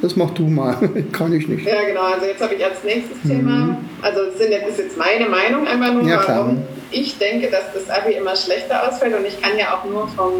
[0.00, 0.76] Das mach du mal,
[1.12, 1.66] kann ich nicht.
[1.66, 2.02] Ja, genau.
[2.02, 3.28] Also jetzt habe ich als nächstes mhm.
[3.28, 7.50] Thema, also das, sind, das ist jetzt meine Meinung einfach nur, ja, warum ich denke,
[7.50, 10.32] dass das Abi immer schlechter ausfällt und ich kann ja auch nur vom,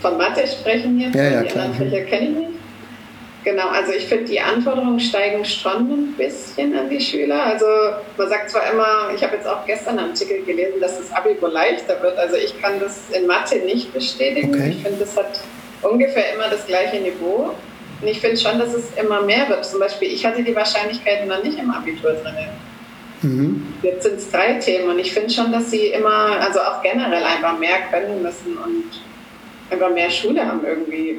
[0.00, 2.50] von Mathe sprechen jetzt, ja, ja, die anderen Fächer kenne ich nicht.
[3.46, 7.44] Genau, also ich finde, die Anforderungen steigen schon ein bisschen an die Schüler.
[7.44, 7.64] Also
[8.16, 11.40] man sagt zwar immer, ich habe jetzt auch gestern einen Artikel gelesen, dass das Abi
[11.40, 12.18] wohl leichter wird.
[12.18, 14.52] Also ich kann das in Mathe nicht bestätigen.
[14.52, 14.70] Okay.
[14.70, 15.38] Ich finde, das hat
[15.82, 17.54] ungefähr immer das gleiche Niveau.
[18.06, 19.64] Und ich finde schon, dass es immer mehr wird.
[19.64, 22.36] Zum Beispiel, ich hatte die Wahrscheinlichkeiten noch nicht im Abitur drin.
[23.22, 23.74] Mhm.
[23.82, 27.24] Jetzt sind es drei Themen und ich finde schon, dass sie immer, also auch generell
[27.24, 28.84] einfach mehr können müssen und
[29.70, 31.18] einfach mehr Schule haben irgendwie.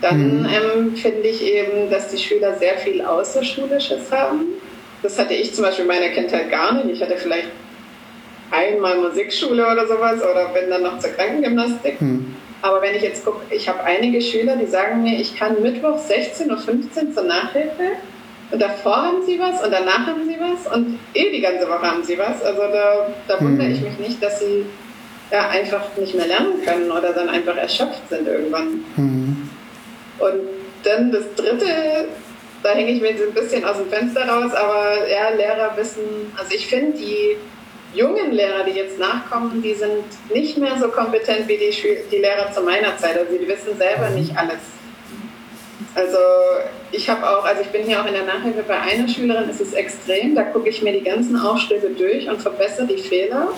[0.00, 0.46] Dann mhm.
[0.46, 4.54] ähm, finde ich eben, dass die Schüler sehr viel Außerschulisches haben.
[5.02, 6.94] Das hatte ich zum Beispiel in meiner Kindheit gar nicht.
[6.94, 7.50] Ich hatte vielleicht
[8.50, 12.00] einmal Musikschule oder sowas oder bin dann noch zur Krankengymnastik.
[12.00, 12.36] Mhm.
[12.64, 15.98] Aber wenn ich jetzt gucke, ich habe einige Schüler, die sagen mir, ich kann Mittwoch
[15.98, 17.90] 16.15 Uhr zur Nachhilfe
[18.50, 21.82] und davor haben sie was und danach haben sie was und eh die ganze Woche
[21.82, 22.42] haben sie was.
[22.42, 23.88] Also da, da wundere ich mhm.
[23.88, 24.64] mich nicht, dass sie
[25.30, 28.82] ja, einfach nicht mehr lernen können oder dann einfach erschöpft sind irgendwann.
[28.96, 29.50] Mhm.
[30.20, 30.40] Und
[30.84, 31.66] dann das dritte,
[32.62, 36.32] da hänge ich mir jetzt ein bisschen aus dem Fenster raus, aber ja, Lehrer wissen,
[36.38, 37.36] also ich finde, die
[37.94, 41.72] jungen Lehrer, die jetzt nachkommen, die sind nicht mehr so kompetent wie die,
[42.10, 43.18] die Lehrer zu meiner Zeit.
[43.18, 44.58] Also die wissen selber nicht alles.
[45.94, 46.18] Also
[46.90, 49.60] ich habe auch, also ich bin hier auch in der Nachhilfe bei einer Schülerin, ist
[49.60, 53.48] es extrem, da gucke ich mir die ganzen Aufschläge durch und verbessere die Fehler.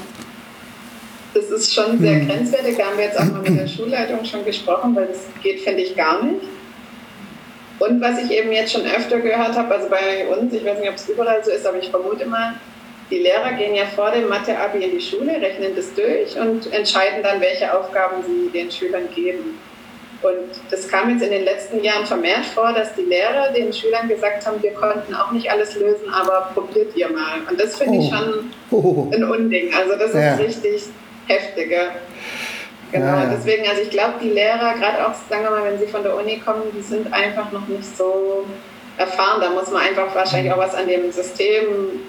[1.33, 2.29] Das ist schon sehr hm.
[2.29, 2.77] grenzwertig.
[2.77, 5.83] Da haben wir jetzt auch mal mit der Schulleitung schon gesprochen, weil das geht, finde
[5.83, 6.43] ich, gar nicht.
[7.79, 10.89] Und was ich eben jetzt schon öfter gehört habe, also bei uns, ich weiß nicht,
[10.89, 12.55] ob es überall so ist, aber ich vermute mal,
[13.11, 17.23] die Lehrer gehen ja vor dem Mathe-Abi in die Schule, rechnen das durch und entscheiden
[17.23, 19.59] dann, welche Aufgaben sie den Schülern geben.
[20.23, 24.09] Und das kam jetzt in den letzten Jahren vermehrt vor, dass die Lehrer den Schülern
[24.09, 27.41] gesagt haben, wir konnten auch nicht alles lösen, aber probiert ihr mal.
[27.49, 28.01] Und das finde oh.
[28.01, 29.11] ich schon oh.
[29.13, 29.73] ein Unding.
[29.75, 30.35] Also das ja.
[30.35, 30.83] ist richtig
[31.29, 31.91] heftiger.
[32.93, 35.87] Genau, ja, deswegen, also ich glaube, die Lehrer, gerade auch, sagen wir mal, wenn sie
[35.87, 38.47] von der Uni kommen, die sind einfach noch nicht so
[38.97, 39.41] erfahren.
[39.41, 42.01] Da muss man einfach wahrscheinlich auch was an dem System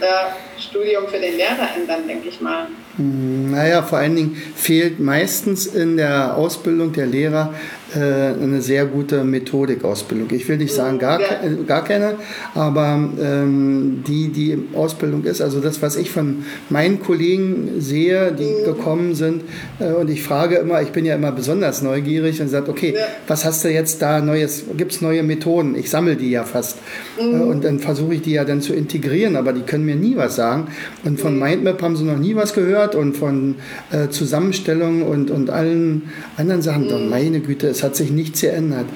[0.00, 2.66] äh, Studium für den Lehrer ändern, denke ich mal.
[2.96, 7.54] Hm, naja, vor allen Dingen fehlt meistens in der Ausbildung der Lehrer
[8.00, 10.28] eine sehr gute Methodikausbildung.
[10.32, 11.26] Ich will nicht sagen gar, ja.
[11.66, 12.14] gar keine,
[12.54, 18.44] aber ähm, die, die Ausbildung ist, also das, was ich von meinen Kollegen sehe, die
[18.44, 18.64] mhm.
[18.64, 19.42] gekommen sind,
[19.78, 22.94] äh, und ich frage immer, ich bin ja immer besonders neugierig und sage, okay,
[23.26, 25.76] was hast du jetzt da Neues, gibt es neue Methoden?
[25.76, 26.78] Ich sammle die ja fast.
[27.20, 27.40] Mhm.
[27.40, 30.16] Äh, und dann versuche ich die ja dann zu integrieren, aber die können mir nie
[30.16, 30.68] was sagen.
[31.04, 31.40] Und von mhm.
[31.40, 33.56] Mindmap haben sie noch nie was gehört und von
[33.90, 36.84] äh, Zusammenstellung und, und allen anderen Sachen.
[36.86, 37.10] Mhm.
[37.10, 38.86] Meine Güte, es hat sich nichts geändert.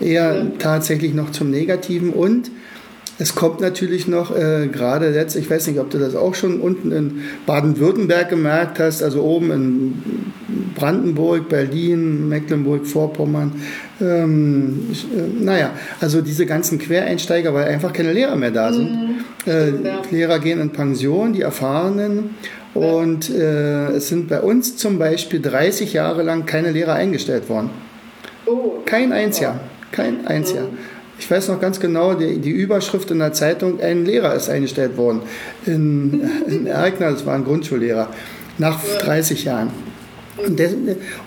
[0.00, 0.46] Eher ja.
[0.58, 2.50] tatsächlich noch zum Negativen und
[3.20, 6.58] es kommt natürlich noch, äh, gerade jetzt, ich weiß nicht, ob du das auch schon
[6.58, 10.02] unten in Baden-Württemberg gemerkt hast, also oben in
[10.74, 13.52] Brandenburg, Berlin, Mecklenburg-Vorpommern.
[14.00, 18.90] Ähm, äh, naja, also diese ganzen Quereinsteiger, weil einfach keine Lehrer mehr da sind.
[18.90, 19.24] Mhm.
[19.46, 20.02] Äh, ja.
[20.10, 22.30] Lehrer gehen in Pension, die Erfahrenen.
[22.72, 27.68] Und äh, es sind bei uns zum Beispiel 30 Jahre lang keine Lehrer eingestellt worden.
[28.50, 28.82] Oh.
[28.84, 29.60] Kein Einziger.
[29.92, 30.62] Kein Einziger.
[30.62, 30.78] Mhm.
[31.18, 34.96] Ich weiß noch ganz genau, die, die, Überschrift in der Zeitung, ein Lehrer ist eingestellt
[34.96, 35.20] worden.
[35.66, 38.08] In, in Erkner, das war ein Grundschullehrer,
[38.56, 39.70] nach 30 Jahren.
[40.38, 40.74] Und, des,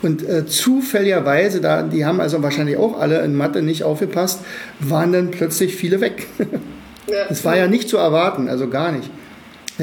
[0.02, 4.40] und äh, zufälligerweise, da, die haben also wahrscheinlich auch alle in Mathe nicht aufgepasst,
[4.80, 6.26] waren dann plötzlich viele weg.
[7.30, 9.12] Das war ja nicht zu erwarten, also gar nicht.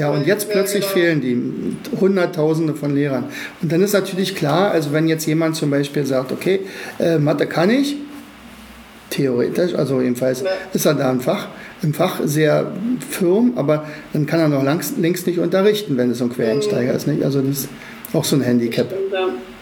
[0.01, 3.25] Ja, und jetzt plötzlich fehlen die Hunderttausende von Lehrern.
[3.61, 6.61] Und dann ist natürlich klar, also wenn jetzt jemand zum Beispiel sagt, okay,
[6.97, 7.97] äh, Mathe kann ich,
[9.11, 11.49] theoretisch, also jedenfalls ist er da im Fach,
[11.83, 12.71] im Fach sehr
[13.11, 16.93] firm, aber dann kann er noch langs, längst nicht unterrichten, wenn es so ein Quereinsteiger
[16.93, 17.05] ist.
[17.05, 17.23] Nicht?
[17.23, 17.69] Also das ist
[18.11, 18.91] auch so ein Handicap.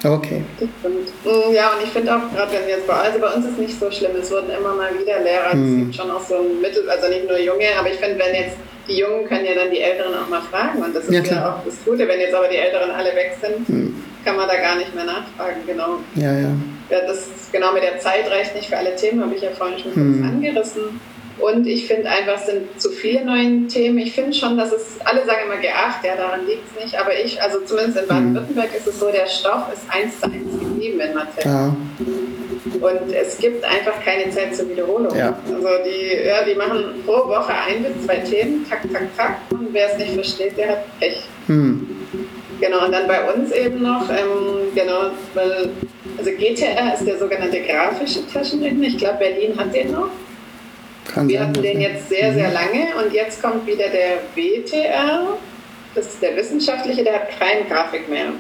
[0.06, 0.44] Okay.
[0.62, 3.60] Mhm, ja, und ich finde auch, gerade wenn wir jetzt bei, also bei uns ist
[3.60, 5.80] nicht so schlimm, es wurden immer mal wieder Lehrer, es mhm.
[5.80, 8.56] gibt schon auch so ein Mittel, also nicht nur Junge, aber ich finde, wenn jetzt
[8.90, 11.56] die Jungen können ja dann die Älteren auch mal fragen und das ist ja, ja
[11.56, 14.04] auch das Gute, wenn jetzt aber die Älteren alle weg sind, mhm.
[14.26, 16.00] kann man da gar nicht mehr nachfragen, genau.
[16.16, 16.50] Ja, ja.
[16.90, 19.78] Ja, das genau mit der Zeit reicht nicht für alle Themen, habe ich ja vorhin
[19.78, 20.24] schon kurz hm.
[20.26, 21.00] angerissen.
[21.40, 24.00] Und ich finde einfach, es sind zu viele neue Themen.
[24.00, 27.00] Ich finde schon, dass es, alle sagen immer geacht, ja, daran liegt es nicht.
[27.00, 28.08] Aber ich, also zumindest in hm.
[28.10, 31.46] Baden-Württemberg ist es so, der Stoff ist eins zu eins geblieben in Mathe.
[31.46, 31.76] Ja.
[32.66, 35.16] Und es gibt einfach keine Zeit zur Wiederholung.
[35.16, 35.38] Ja.
[35.48, 39.38] Also die, ja, die machen pro Woche ein bis zwei Themen, tak, tak, tak.
[39.52, 41.24] Und wer es nicht versteht, der hat Pech.
[41.48, 41.88] Hm.
[42.60, 45.70] Genau, und dann bei uns eben noch, ähm, genau, weil
[46.18, 48.88] also GTR ist der sogenannte grafische Taschenrechner.
[48.88, 50.10] Ich glaube, Berlin hat den noch.
[51.08, 52.54] Kann Wir hatten den jetzt sehr, sehr mhm.
[52.54, 55.38] lange und jetzt kommt wieder der WTR.
[55.96, 58.34] Das ist der wissenschaftliche, der hat keine Grafik mehr.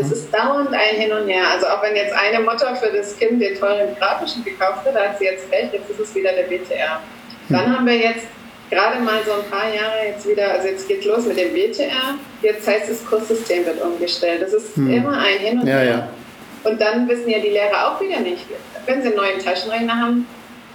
[0.00, 1.44] Es ist dauernd ein Hin und Her.
[1.52, 5.08] Also auch wenn jetzt eine Mutter für das Kind den teuren grafischen gekauft hat, da
[5.08, 7.00] hat sie jetzt recht, jetzt ist es wieder der WTR.
[7.48, 7.76] Dann hm.
[7.76, 8.26] haben wir jetzt
[8.70, 12.14] gerade mal so ein paar Jahre jetzt wieder, also jetzt geht los mit dem WTR,
[12.42, 14.42] jetzt heißt es Kurssystem wird umgestellt.
[14.42, 14.92] Das ist hm.
[14.92, 15.84] immer ein Hin und Her.
[15.84, 16.08] Ja.
[16.64, 18.46] Und dann wissen ja die Lehrer auch wieder nicht,
[18.86, 20.26] wenn sie einen neuen Taschenrechner haben,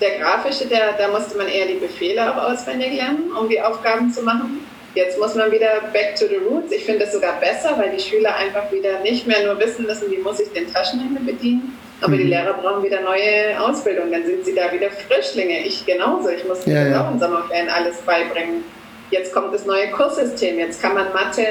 [0.01, 4.11] der grafische, der, da musste man eher die Befehle auch auswendig lernen, um die Aufgaben
[4.11, 4.59] zu machen.
[4.97, 6.71] Jetzt muss man wieder back to the roots.
[6.71, 10.09] Ich finde das sogar besser, weil die Schüler einfach wieder nicht mehr nur wissen müssen,
[10.09, 12.17] wie muss ich den Taschenrechner bedienen, aber mhm.
[12.17, 14.11] die Lehrer brauchen wieder neue Ausbildung.
[14.11, 15.59] Dann sind sie da wieder Frischlinge.
[15.67, 16.29] Ich genauso.
[16.29, 17.05] Ich muss ja, ja.
[17.05, 18.63] auch in Sommerferien alles beibringen.
[19.11, 20.57] Jetzt kommt das neue Kurssystem.
[20.57, 21.45] Jetzt kann man Mathe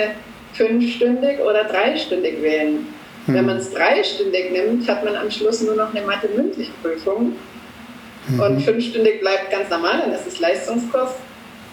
[0.54, 2.88] fünfstündig oder dreistündig wählen.
[3.28, 3.34] Mhm.
[3.34, 7.36] Wenn man es dreistündig nimmt, hat man am Schluss nur noch eine Mathe-Mündlich-Prüfung.
[8.26, 8.40] Mhm.
[8.40, 11.10] Und fünfstündig bleibt ganz normal, dann ist es Leistungskurs.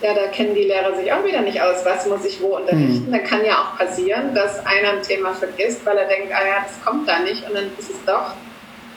[0.04, 3.08] Ja, da kennen die Lehrer sich auch wieder nicht aus, was muss ich wo unterrichten.
[3.08, 3.12] Mhm.
[3.12, 6.66] Da kann ja auch passieren, dass einer ein Thema vergisst, weil er denkt, ah ja,
[6.68, 8.34] das kommt da nicht und dann ist es doch.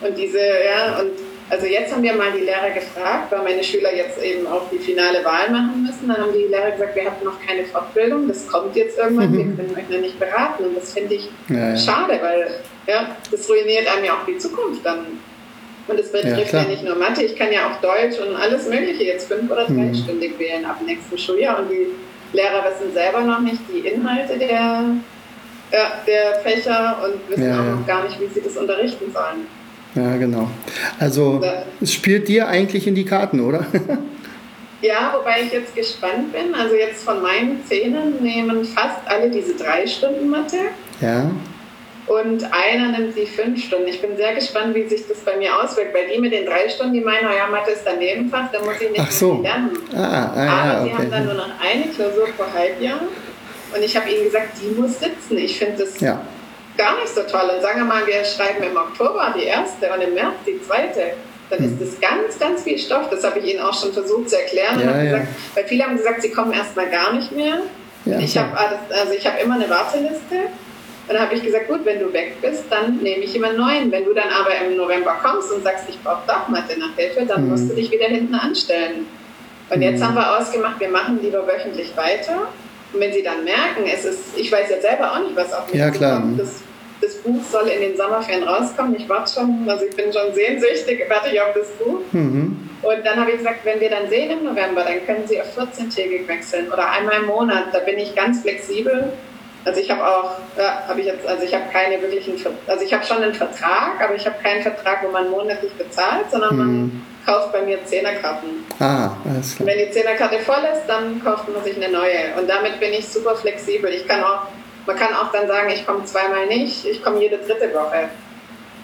[0.00, 1.12] Und diese, ja, und
[1.48, 4.78] also jetzt haben wir mal die Lehrer gefragt, weil meine Schüler jetzt eben auch die
[4.78, 6.08] finale Wahl machen müssen.
[6.08, 9.56] Dann haben die Lehrer gesagt, wir haben noch keine Fortbildung, das kommt jetzt irgendwann, mhm.
[9.56, 10.64] wir können euch noch nicht beraten.
[10.64, 12.50] Und das finde ich ja, schade, weil
[12.88, 15.20] ja, das ruiniert einem ja auch die Zukunft dann.
[15.88, 18.68] Und es betrifft ja, ja, nicht nur Mathe, ich kann ja auch Deutsch und alles
[18.68, 20.38] Mögliche jetzt fünf- oder dreistündig mhm.
[20.38, 21.60] wählen ab nächsten Schuljahr.
[21.60, 21.86] Und die
[22.32, 24.82] Lehrer wissen selber noch nicht die Inhalte der,
[25.72, 29.46] ja, der Fächer und wissen auch noch gar nicht, wie sie das unterrichten sollen.
[29.94, 30.50] Ja, genau.
[30.98, 31.40] Also
[31.80, 33.64] es spielt dir eigentlich in die Karten, oder?
[34.82, 36.54] ja, wobei ich jetzt gespannt bin.
[36.54, 40.58] Also jetzt von meinen Zähnen nehmen fast alle diese drei Stunden Mathe.
[41.00, 41.30] Ja.
[42.06, 43.88] Und einer nimmt die fünf Stunden.
[43.88, 45.92] Ich bin sehr gespannt, wie sich das bei mir auswirkt.
[45.92, 48.80] Weil die mit den drei Stunden, die meinen, ja, Mathe ist dann Nebenfach, da muss
[48.80, 49.42] ich nicht so.
[49.42, 49.76] lernen.
[49.94, 51.02] Ah, ah, Aber sie okay.
[51.02, 53.00] haben dann nur noch eine Klausur pro Halbjahr.
[53.74, 55.36] Und ich habe ihnen gesagt, die muss sitzen.
[55.36, 56.22] Ich finde das ja
[56.76, 57.50] gar nicht so toll.
[57.54, 61.14] Und sagen wir mal, wir schreiben im Oktober die erste und im März die zweite.
[61.48, 63.08] Dann ist das ganz, ganz viel Stoff.
[63.10, 64.80] Das habe ich Ihnen auch schon versucht zu erklären.
[64.80, 65.02] Ja, ja.
[65.02, 67.60] Gesagt, weil viele haben gesagt, sie kommen erstmal gar nicht mehr.
[68.04, 70.36] Ja, ich habe also ich habe immer eine Warteliste
[71.08, 73.92] Und dann habe ich gesagt, gut, wenn du weg bist, dann nehme ich jemand neuen.
[73.92, 77.24] Wenn du dann aber im November kommst und sagst, ich brauche doch Mathe nach Hilfe,
[77.24, 77.50] dann mhm.
[77.50, 79.06] musst du dich wieder hinten anstellen.
[79.70, 80.04] Und jetzt mhm.
[80.04, 82.48] haben wir ausgemacht, wir machen lieber wöchentlich weiter.
[82.92, 85.68] Und wenn sie dann merken, es ist, ich weiß jetzt selber auch nicht, was auf
[85.68, 86.16] mich ja, klar.
[86.16, 86.40] zukommt.
[86.40, 86.62] Das,
[87.00, 88.96] das Buch soll in den Sommerferien rauskommen.
[88.96, 92.00] Ich warte schon, also ich bin schon sehnsüchtig, warte ich auf das Buch.
[92.10, 92.68] Mhm.
[92.82, 95.56] Und dann habe ich gesagt, wenn wir dann sehen im November, dann können Sie auf
[95.56, 97.66] 14-tägig wechseln oder einmal im Monat.
[97.72, 99.12] Da bin ich ganz flexibel.
[99.66, 102.34] Also ich habe auch, ja, habe ich jetzt, also ich habe keine wirklichen,
[102.68, 106.30] also ich habe schon einen Vertrag, aber ich habe keinen Vertrag, wo man monatlich bezahlt,
[106.30, 106.58] sondern mhm.
[106.58, 108.64] man kauft bei mir Zehnerkarten.
[108.78, 109.68] Ah, alles klar.
[109.68, 112.38] Wenn die Zehnerkarte voll ist, dann kauft man sich eine neue.
[112.38, 113.90] Und damit bin ich super flexibel.
[113.90, 114.42] Ich kann auch,
[114.86, 118.08] man kann auch dann sagen, ich komme zweimal nicht, ich komme jede dritte Woche.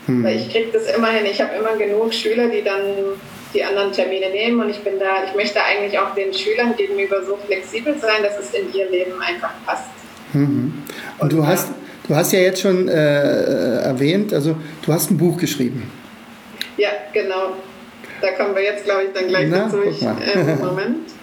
[0.08, 0.24] Mhm.
[0.24, 2.82] Weil ich kriege das immerhin, ich habe immer genug Schüler, die dann
[3.54, 7.22] die anderen Termine nehmen und ich bin da, ich möchte eigentlich auch den Schülern gegenüber
[7.22, 10.01] so flexibel sein, dass es in ihr Leben einfach passt.
[10.32, 10.74] Mhm.
[11.18, 11.68] Und, du hast,
[12.08, 15.90] du hast ja jetzt schon äh, erwähnt, also du hast ein Buch geschrieben.
[16.76, 17.54] Ja, genau.
[18.20, 19.82] Da kommen wir jetzt, glaube ich, dann gleich Na, dazu.
[19.82, 20.96] Ich, äh, Moment.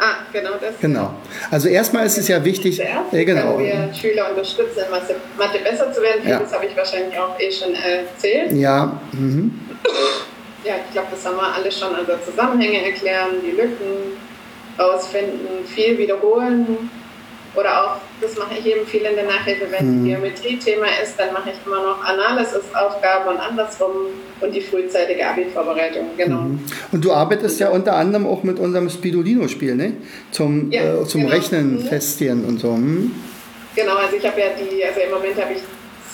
[0.00, 0.78] Ah, genau das.
[0.80, 1.12] Genau.
[1.50, 3.58] Also erstmal ist es ja wichtig, äh, genau.
[3.58, 6.20] wir Schüler unterstützen, in Mathe, Mathe besser zu werden.
[6.24, 6.38] Ja.
[6.38, 8.52] Das habe ich wahrscheinlich auch eh schon erzählt.
[8.52, 9.00] Ja.
[9.10, 9.58] Mhm
[10.64, 11.94] ja, ich glaube, das haben wir alle schon.
[11.94, 14.16] Also Zusammenhänge erklären, die Lücken
[14.78, 16.90] rausfinden, viel wiederholen.
[17.58, 20.04] Oder auch, das mache ich eben viel in der Nachhilfe, wenn mhm.
[20.06, 23.90] Geometrie-Thema ist, dann mache ich immer noch Analysis-Aufgaben und andersrum
[24.40, 26.42] und die frühzeitige Abi-Vorbereitung, genau.
[26.42, 26.60] Mhm.
[26.92, 29.94] Und du arbeitest ja unter anderem auch mit unserem Spidolino-Spiel, ne?
[30.30, 31.34] Zum, ja, äh, zum genau.
[31.34, 31.80] Rechnen mhm.
[31.80, 32.70] festieren und so.
[32.72, 33.12] Mhm.
[33.74, 35.62] Genau, also ich habe ja die, also im Moment habe ich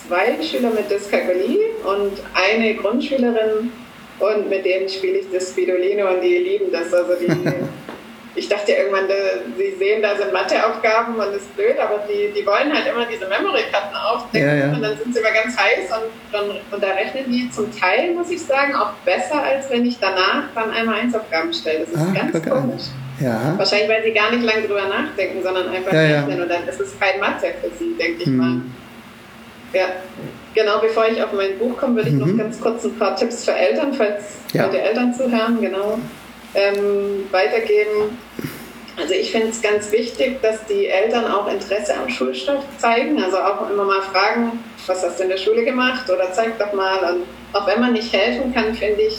[0.09, 3.71] zwei Schüler mit Dyskalkulie und eine Grundschülerin
[4.19, 6.93] und mit denen spiele ich das Spidolino und die lieben das.
[6.95, 7.27] Also die,
[8.37, 9.05] ich dachte irgendwann,
[9.57, 13.07] sie sehen, da sind Matheaufgaben und das ist blöd, aber die, die wollen halt immer
[13.07, 14.73] diese Memory-Karten aufdecken ja, ja.
[14.73, 18.13] und dann sind sie immer ganz heiß und, dann, und da rechnen die zum Teil,
[18.15, 21.81] muss ich sagen, auch besser, als wenn ich danach dann einmal Einsaufgaben stelle.
[21.81, 22.83] Das ist ah, ganz komisch.
[23.21, 23.55] Ja.
[23.57, 26.99] Wahrscheinlich, weil sie gar nicht lange drüber nachdenken, sondern einfach rechnen und dann ist es
[26.99, 28.37] kein Mathe für sie, denke ich hm.
[28.37, 28.61] mal.
[29.73, 29.87] Ja.
[30.55, 32.37] Genau, bevor ich auf mein Buch komme, würde ich mhm.
[32.37, 34.67] noch ganz kurz ein paar Tipps für Eltern, falls ja.
[34.67, 35.99] heute Eltern zuhören, genau,
[36.55, 38.19] ähm, weitergeben.
[38.97, 43.39] Also ich finde es ganz wichtig, dass die Eltern auch Interesse am Schulstoff zeigen, also
[43.39, 47.13] auch immer mal fragen, was hast du in der Schule gemacht oder zeig doch mal.
[47.13, 49.19] Und auch wenn man nicht helfen kann, finde ich,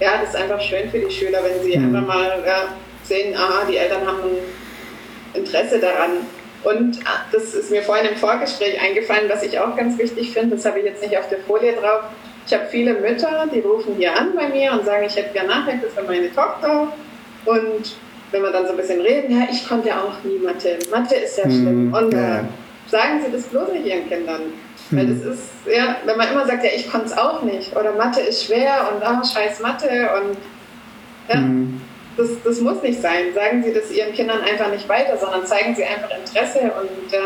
[0.00, 1.94] ja, das ist einfach schön für die Schüler, wenn sie mhm.
[1.94, 6.26] einfach mal ja, sehen, aha, die Eltern haben ein Interesse daran.
[6.64, 10.56] Und ah, das ist mir vorhin im Vorgespräch eingefallen, was ich auch ganz wichtig finde,
[10.56, 12.02] das habe ich jetzt nicht auf der Folie drauf.
[12.46, 15.48] Ich habe viele Mütter, die rufen hier an bei mir und sagen, ich hätte gerne
[15.48, 16.88] Nachhilfe für meine Tochter.
[17.44, 17.96] Und
[18.30, 20.78] wenn wir dann so ein bisschen reden, ja, ich konnte ja auch nie Mathe.
[20.90, 21.88] Mathe ist ja schlimm.
[21.88, 22.44] Mhm, und ja.
[22.88, 24.40] sagen Sie das bloß nicht Ihren Kindern.
[24.90, 24.96] Mhm.
[24.96, 27.76] Weil das ist, ja, wenn man immer sagt, ja, ich konnte es auch nicht.
[27.76, 30.36] Oder Mathe ist schwer und ah, scheiß Mathe und
[31.32, 31.40] ja.
[31.40, 31.80] Mhm
[32.16, 33.32] das, das muss nicht sein.
[33.34, 37.18] Sagen Sie das Ihren Kindern einfach nicht weiter, sondern zeigen Sie einfach Interesse und äh,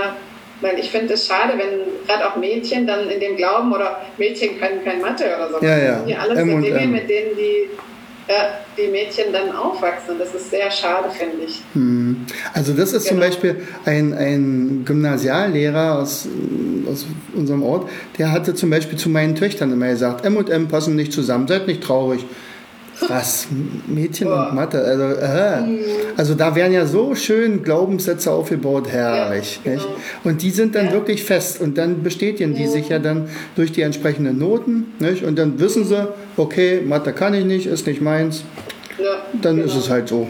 [0.60, 4.58] weil ich finde es schade, wenn gerade auch Mädchen dann in dem Glauben oder Mädchen
[4.58, 5.64] können kein Mathe oder so.
[5.64, 6.02] Ja, ja.
[6.06, 6.92] Hier alles M so Dinge, M.
[6.92, 7.68] mit denen die,
[8.28, 10.18] ja, die Mädchen dann aufwachsen.
[10.18, 11.62] Das ist sehr schade, finde ich.
[11.74, 12.26] Hm.
[12.54, 13.20] Also das ist genau.
[13.20, 16.26] zum Beispiel ein, ein Gymnasiallehrer aus,
[16.90, 20.68] aus unserem Ort, der hatte zum Beispiel zu meinen Töchtern immer gesagt, M und M
[20.68, 22.24] passen nicht zusammen, seid nicht traurig.
[23.09, 23.48] Was?
[23.87, 24.48] Mädchen Boah.
[24.48, 24.80] und Mathe?
[24.80, 26.14] Also, äh.
[26.16, 29.61] also da werden ja so schön Glaubenssätze aufgebaut, herrlich.
[29.64, 29.85] Ja, genau.
[30.24, 30.92] Und die sind dann ja.
[30.92, 34.94] wirklich fest und dann bestätigen die sich ja dann durch die entsprechenden Noten.
[34.98, 35.24] Nicht?
[35.24, 38.44] Und dann wissen sie, okay, Mathe kann ich nicht, ist nicht meins.
[38.98, 39.68] Ja, dann genau.
[39.68, 40.26] ist es halt so.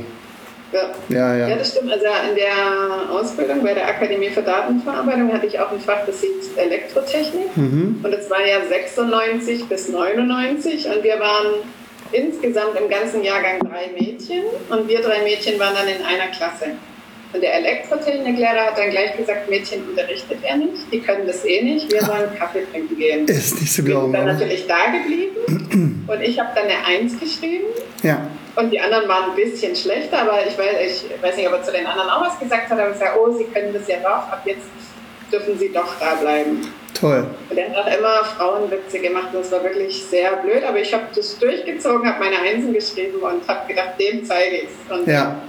[0.72, 0.90] Ja.
[1.08, 1.48] Ja, ja.
[1.48, 1.92] ja, das stimmt.
[1.92, 6.20] Also in der Ausbildung bei der Akademie für Datenverarbeitung hatte ich auch ein Fach, das
[6.20, 7.56] hieß Elektrotechnik.
[7.56, 8.00] Mhm.
[8.02, 11.62] Und das war ja 96 bis 99 und wir waren
[12.12, 16.76] insgesamt im ganzen Jahrgang drei Mädchen und wir drei Mädchen waren dann in einer Klasse.
[17.32, 21.62] Und der Elektrotechniklehrer hat dann gleich gesagt, Mädchen unterrichtet er nicht, die können das eh
[21.62, 23.26] nicht, wir sollen Kaffee trinken gehen.
[23.26, 24.12] Ist nicht so glauben.
[24.12, 27.66] Wir sind dann natürlich da geblieben und ich habe dann eine Eins geschrieben.
[28.02, 28.26] Ja.
[28.54, 31.62] Und die anderen waren ein bisschen schlechter, aber ich weiß, ich weiß nicht, ob er
[31.62, 33.96] zu den anderen auch was gesagt hat, aber ich gesagt, oh, sie können das ja
[33.98, 34.66] doch, ab jetzt
[35.30, 36.66] dürfen sie doch da bleiben.
[36.98, 37.26] Toll.
[37.50, 41.04] Und er hat auch immer Frauenwitze gemacht das war wirklich sehr blöd, aber ich habe
[41.14, 45.06] das durchgezogen, habe meine Einsen geschrieben und habe gedacht, dem zeige ich es.
[45.06, 45.40] Ja.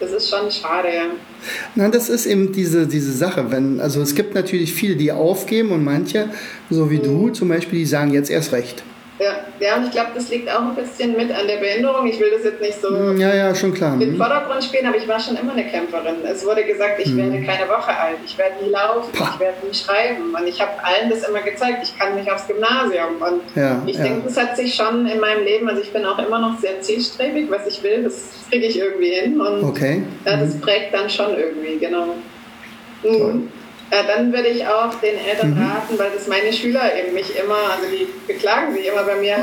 [0.00, 1.04] Das ist schon schade, ja.
[1.74, 3.50] Na, das ist eben diese, diese Sache.
[3.50, 6.30] Wenn, also es gibt natürlich viele, die aufgeben und manche,
[6.70, 7.02] so wie mhm.
[7.02, 8.84] du zum Beispiel, die sagen jetzt erst recht.
[9.18, 12.06] Ja, ja, und ich glaube, das liegt auch ein bisschen mit an der Behinderung.
[12.06, 14.00] Ich will das jetzt nicht so hm, ja, ja, schon klar.
[14.00, 16.24] im Vordergrund spielen, aber ich war schon immer eine Kämpferin.
[16.24, 19.32] Es wurde gesagt, ich werde keine Woche alt, ich werde nie laufen, Pah.
[19.34, 20.34] ich werde nie schreiben.
[20.34, 23.16] Und ich habe allen das immer gezeigt, ich kann nicht aufs Gymnasium.
[23.20, 24.04] Und ja, ich ja.
[24.04, 26.80] denke, das hat sich schon in meinem Leben, also ich bin auch immer noch sehr
[26.80, 29.40] zielstrebig, was ich will, das kriege ich irgendwie hin.
[29.40, 30.02] Und okay.
[30.24, 30.60] ja, das mhm.
[30.60, 32.14] prägt dann schon irgendwie, genau.
[33.02, 33.48] Mhm.
[33.90, 35.62] Ja, dann würde ich auch den Eltern mhm.
[35.62, 39.38] raten, weil das meine Schüler eben mich immer, also die beklagen sich immer bei mir,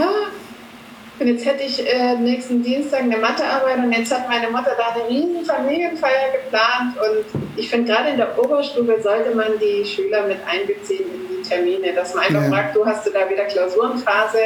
[1.18, 4.94] und jetzt hätte ich äh, nächsten Dienstag eine Mathearbeit und jetzt hat meine Mutter da
[4.94, 10.28] eine riesen Familienfeier geplant und ich finde gerade in der Oberstufe sollte man die Schüler
[10.28, 12.50] mit einbeziehen in die Termine, dass man einfach ja.
[12.50, 14.40] fragt, du hast du da wieder Klausurenphase,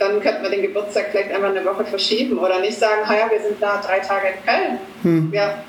[0.00, 3.40] dann könnte man den Geburtstag vielleicht einfach eine Woche verschieben oder nicht sagen, ja, wir
[3.40, 4.78] sind da drei Tage in Köln.
[5.02, 5.32] Hm.
[5.32, 5.62] Ja,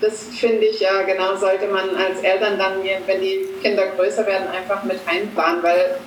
[0.00, 4.48] das finde ich ja genau, sollte man als Eltern dann, wenn die Kinder größer werden,
[4.48, 5.98] einfach mit einplanen, weil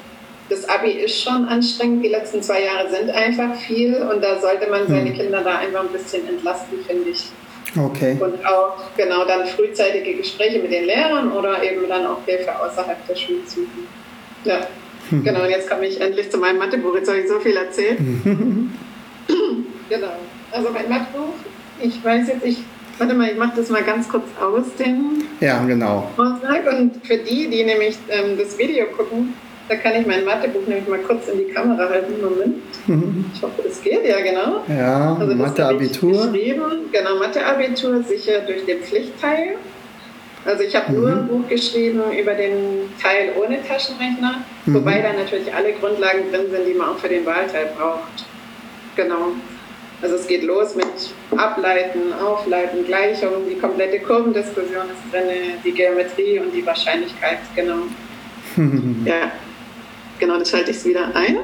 [0.49, 4.69] das Abi ist schon anstrengend, die letzten zwei Jahre sind einfach viel und da sollte
[4.69, 5.17] man seine hm.
[5.17, 7.25] Kinder da einfach ein bisschen entlasten, finde ich.
[7.77, 8.17] Okay.
[8.19, 13.05] Und auch genau dann frühzeitige Gespräche mit den Lehrern oder eben dann auch Hilfe außerhalb
[13.07, 13.87] der Schule suchen.
[14.45, 14.61] Ja,
[15.09, 15.23] mhm.
[15.23, 15.43] genau.
[15.43, 16.95] Und jetzt komme ich endlich zu meinem Mathebuch.
[16.95, 17.99] Jetzt habe ich so viel erzählt.
[19.89, 20.13] genau.
[20.51, 21.33] Also mein Mathebuch,
[21.81, 22.59] ich weiß jetzt, ich
[22.97, 26.09] Warte mal, ich mache das mal ganz kurz aus, den ja, genau.
[26.15, 26.65] Vortrag.
[26.71, 29.33] Und für die, die nämlich ähm, das Video gucken,
[29.69, 32.13] da kann ich mein Mathebuch nämlich mal kurz in die Kamera halten.
[32.21, 32.57] Moment.
[32.87, 33.25] Mhm.
[33.33, 34.63] Ich hoffe, das geht, ja, genau.
[34.67, 36.31] Ja, also Mathe-Abitur.
[36.31, 39.55] Genau, Mathe-Abitur sicher durch den Pflichtteil.
[40.45, 40.99] Also ich habe mhm.
[40.99, 44.75] nur ein Buch geschrieben über den Teil ohne Taschenrechner, mhm.
[44.75, 48.25] wobei da natürlich alle Grundlagen drin sind, die man auch für den Wahlteil braucht.
[48.95, 49.33] Genau.
[50.01, 50.85] Also es geht los mit
[51.35, 55.23] Ableiten, Aufleiten, Gleichungen, die komplette Kurvendiskussion ist drin,
[55.63, 57.79] die Geometrie und die Wahrscheinlichkeit, genau.
[59.05, 59.31] ja,
[60.19, 61.37] genau, das schalte ich wieder ein.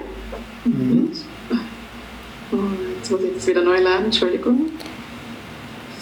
[0.65, 1.11] Mhm.
[2.97, 4.69] jetzt muss ich das wieder neu laden, Entschuldigung.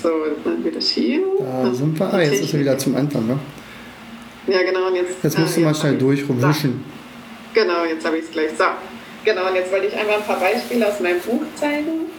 [0.04, 0.10] So,
[0.44, 1.24] dann wieder schieben.
[1.40, 2.14] Da sind wir.
[2.14, 3.40] Ah, jetzt ist er wieder zum Anfang, ne?
[4.48, 4.88] Ja, genau.
[4.88, 6.84] Und jetzt, jetzt musst ah, du mal schnell durchwischen.
[7.54, 8.50] Genau, jetzt habe ich es gleich.
[8.58, 8.64] So,
[9.24, 9.48] genau.
[9.48, 12.10] Und jetzt wollte ich einfach ein paar Beispiele aus meinem Buch zeigen.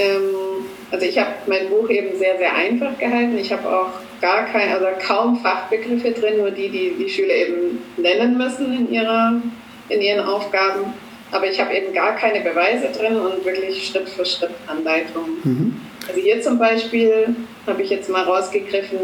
[0.00, 3.36] Ähm, also ich habe mein Buch eben sehr, sehr einfach gehalten.
[3.38, 3.90] Ich habe auch
[4.20, 8.92] gar keine, also kaum Fachbegriffe drin, nur die, die die Schüler eben nennen müssen in,
[8.92, 9.40] ihrer,
[9.88, 10.92] in ihren Aufgaben.
[11.32, 15.38] Aber ich habe eben gar keine Beweise drin und wirklich Schritt für Schritt Anleitungen.
[15.44, 15.80] Mhm.
[16.08, 17.36] Also hier zum Beispiel
[17.66, 18.98] habe ich jetzt mal rausgegriffen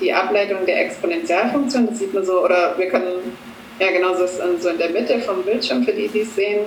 [0.00, 1.86] die Ableitung der Exponentialfunktion.
[1.86, 3.36] Das sieht man so, oder wir können,
[3.78, 6.66] ja genau so, so in der Mitte vom Bildschirm für die, die es sehen.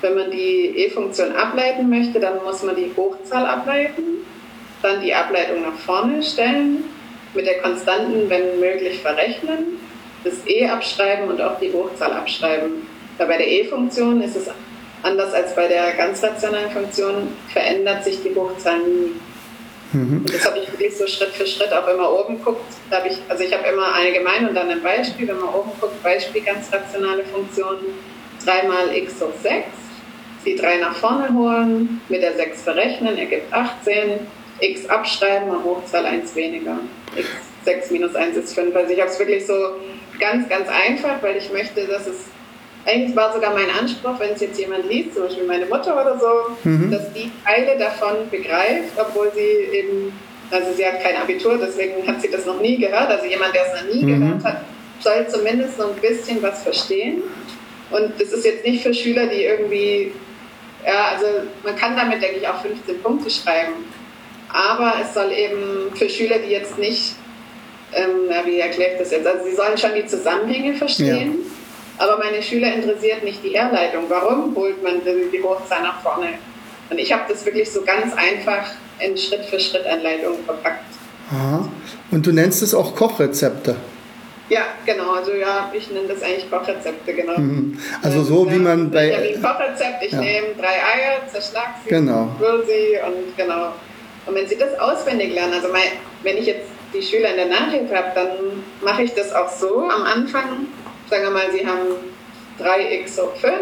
[0.00, 4.24] Wenn man die e-Funktion ableiten möchte, dann muss man die Hochzahl ableiten,
[4.82, 6.84] dann die Ableitung nach vorne stellen,
[7.34, 9.80] mit der Konstanten, wenn möglich, verrechnen,
[10.24, 12.86] das e abschreiben und auch die Hochzahl abschreiben.
[13.18, 14.48] Bei der e-Funktion ist es
[15.02, 19.12] anders als bei der ganz rationalen Funktion, verändert sich die Hochzahl nie.
[19.92, 20.18] Mhm.
[20.18, 22.60] Und das habe ich wirklich so Schritt für Schritt auch immer oben guckt.
[23.08, 25.26] ich, also ich habe immer allgemein und dann ein Beispiel.
[25.28, 27.76] Wenn man oben guckt, Beispiel ganz rationale Funktion,
[28.44, 29.64] 3 mal x hoch 6
[30.48, 34.20] die 3 nach vorne holen, mit der 6 verrechnen, ergibt 18,
[34.60, 36.78] x abschreiben und Hochzahl 1 weniger.
[37.16, 37.28] x
[37.64, 38.74] 6 minus 1 ist 5.
[38.74, 39.54] Also ich habe es wirklich so
[40.18, 42.24] ganz, ganz einfach, weil ich möchte, dass es,
[42.86, 46.18] eigentlich war sogar mein Anspruch, wenn es jetzt jemand liest, zum Beispiel meine Mutter oder
[46.18, 46.90] so, mhm.
[46.90, 50.12] dass die Teile davon begreift, obwohl sie eben,
[50.50, 53.10] also sie hat kein Abitur, deswegen hat sie das noch nie gehört.
[53.10, 54.20] Also jemand, der es noch nie mhm.
[54.20, 54.60] gehört hat,
[55.00, 57.22] soll zumindest so ein bisschen was verstehen.
[57.90, 60.12] Und das ist jetzt nicht für Schüler, die irgendwie
[60.88, 61.26] ja, also
[61.62, 63.74] man kann damit, denke ich, auch 15 Punkte schreiben.
[64.50, 67.14] Aber es soll eben für Schüler, die jetzt nicht,
[67.92, 69.26] ähm, ja, wie erkläre ich das jetzt?
[69.26, 71.44] Also sie sollen schon die Zusammenhänge verstehen.
[71.98, 72.06] Ja.
[72.06, 74.04] Aber meine Schüler interessiert nicht die Herleitung.
[74.08, 76.28] Warum holt man die Hochzahl nach vorne?
[76.88, 80.84] Und ich habe das wirklich so ganz einfach in Schritt-für-Schritt-Anleitungen verpackt.
[81.30, 81.68] Aha.
[82.10, 83.76] Und du nennst es auch Kochrezepte?
[84.48, 85.12] Ja, genau.
[85.12, 87.38] Also ja, ich nenne das eigentlich Kochrezepte, genau.
[87.38, 87.78] Mhm.
[88.02, 89.10] Also so und, wie man bei...
[89.10, 90.02] Ja, wie ein Kochrezept.
[90.02, 90.20] Ich ja.
[90.20, 92.28] nehme drei Eier, zerschlag sie, genau.
[92.40, 93.72] rühr sie und genau.
[94.26, 95.82] Und wenn sie das auswendig lernen, also mein,
[96.22, 99.82] wenn ich jetzt die Schüler in der Nachhilfe habe, dann mache ich das auch so
[99.88, 100.66] am Anfang.
[101.10, 101.96] Sagen wir mal, sie haben
[102.60, 103.52] 3x hoch 5,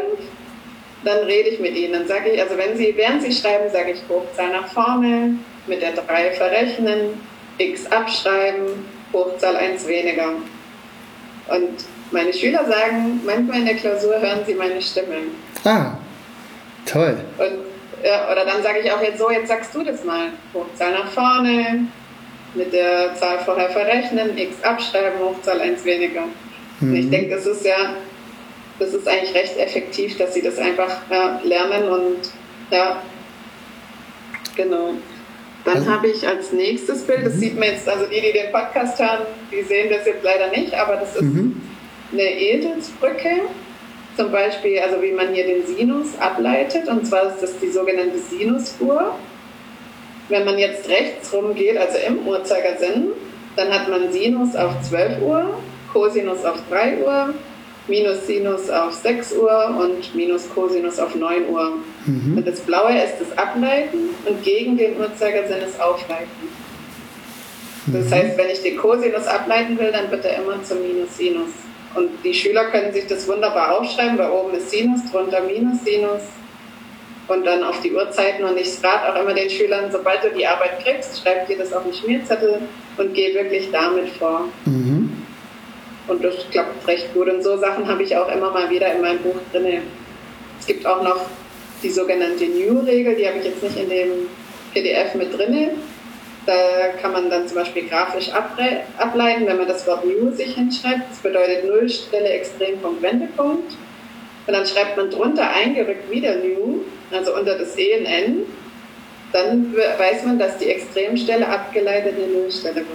[1.05, 1.93] dann rede ich mit ihnen.
[1.93, 5.82] Dann sage ich, also wenn sie, während sie schreiben, sage ich Hochzahl nach vorne, mit
[5.82, 7.20] der 3 verrechnen,
[7.59, 8.66] x abschreiben,
[9.12, 10.30] Hochzahl 1 weniger.
[11.49, 15.16] Und meine Schüler sagen, manchmal in der Klausur hören sie meine Stimme.
[15.64, 15.92] Ah,
[16.84, 17.16] toll.
[17.38, 20.28] Und, ja, oder dann sage ich auch jetzt so, jetzt sagst du das mal.
[20.55, 21.86] Hochzahl nach vorne,
[22.55, 26.24] mit der Zahl vorher verrechnen, x abschreiben, Hochzahl 1 weniger.
[26.80, 26.90] Mhm.
[26.90, 27.11] Und ich mhm.
[27.11, 27.97] denke, das ist ja
[28.78, 32.18] das ist eigentlich recht effektiv, dass sie das einfach ja, lernen und
[32.70, 33.03] ja,
[34.55, 34.94] genau.
[35.66, 37.38] Dann also, habe ich als nächstes Bild, das mhm.
[37.40, 40.72] sieht man jetzt, also die, die den Podcast hören, die sehen das jetzt leider nicht,
[40.72, 41.60] aber das ist mhm.
[42.12, 43.40] eine Edelsbrücke.
[44.16, 48.16] Zum Beispiel, also wie man hier den Sinus ableitet, und zwar ist das die sogenannte
[48.16, 49.16] Sinusuhr.
[50.28, 53.08] Wenn man jetzt rechts rumgeht, also im Uhrzeigersinn,
[53.56, 55.58] dann hat man Sinus auf 12 Uhr,
[55.92, 57.34] Cosinus auf 3 Uhr,
[57.89, 61.78] Minus Sinus auf 6 Uhr und Minus Cosinus auf 9 Uhr.
[62.07, 62.39] Mhm.
[62.39, 66.26] Und das Blaue ist das Ableiten und gegen den Uhrzeigersinn das Aufleiten.
[67.87, 68.11] Das mhm.
[68.11, 71.51] heißt, wenn ich den Cosinus ableiten will, dann bitte immer zum Minus Sinus.
[71.95, 76.22] Und die Schüler können sich das wunderbar aufschreiben, weil oben ist Sinus, drunter Minus Sinus
[77.28, 78.45] und dann auf die Uhrzeiten.
[78.45, 81.72] Und ich rate auch immer den Schülern, sobald du die Arbeit kriegst, schreib dir das
[81.72, 82.61] auf den Schmierzettel
[82.97, 84.49] und geh wirklich damit vor.
[84.64, 85.25] Mhm.
[86.09, 87.28] Und das klappt recht gut.
[87.28, 89.82] Und so Sachen habe ich auch immer mal wieder in meinem Buch drin.
[90.59, 91.26] Es gibt auch noch
[91.82, 94.11] die sogenannte New-Regel, die habe ich jetzt nicht in dem
[94.72, 95.70] PDF mit drin.
[96.46, 96.54] Da
[97.02, 101.11] kann man dann zum Beispiel grafisch ableiten, wenn man das Wort New sich hinschreibt.
[101.11, 103.72] Das bedeutet Nullstelle, Extrempunkt, Wendepunkt.
[104.46, 108.42] Und dann schreibt man drunter eingerückt wieder New, also unter das E und N.
[109.32, 112.86] Dann weiß man, dass die Extremstelle abgeleitete Nullstelle wird.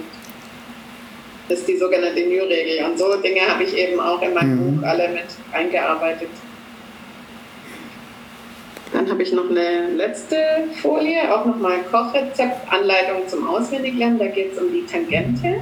[1.48, 2.84] Das ist die sogenannte New-Regel.
[2.84, 4.80] Und so Dinge habe ich eben auch in meinem mhm.
[4.80, 6.28] Buch alle mit eingearbeitet.
[8.92, 10.36] Dann habe ich noch eine letzte
[10.80, 14.18] Folie, auch nochmal Kochrezept, Anleitung zum Auswendiglernen.
[14.18, 15.60] Da geht es um die Tangente.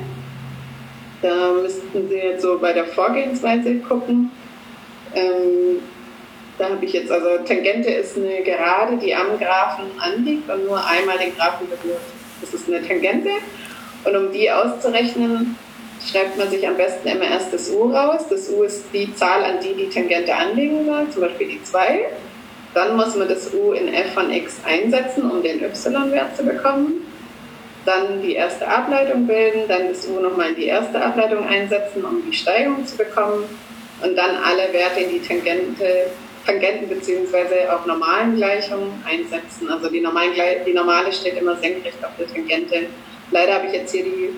[1.22, 4.30] Da müssten Sie jetzt so bei der Vorgehensweise gucken.
[5.14, 5.80] Ähm,
[6.58, 10.84] da habe ich jetzt, also Tangente ist eine Gerade, die am Graphen anliegt und nur
[10.84, 12.00] einmal den Graphen berührt.
[12.40, 13.30] Das ist eine Tangente.
[14.04, 15.56] Und um die auszurechnen,
[16.08, 18.22] schreibt man sich am besten immer erst das U raus.
[18.28, 22.06] Das U ist die Zahl, an die die Tangente anlegen soll, zum Beispiel die 2.
[22.74, 27.06] Dann muss man das U in f von x einsetzen, um den y-Wert zu bekommen.
[27.84, 32.22] Dann die erste Ableitung bilden, dann das U nochmal in die erste Ableitung einsetzen, um
[32.24, 33.44] die Steigung zu bekommen.
[34.02, 36.06] Und dann alle Werte in die Tangente,
[36.46, 37.68] Tangenten bzw.
[37.68, 39.68] auf normalen Gleichungen einsetzen.
[39.68, 40.32] Also die, normalen,
[40.64, 42.86] die normale steht immer senkrecht auf der Tangente.
[43.30, 44.30] Leider habe ich jetzt hier die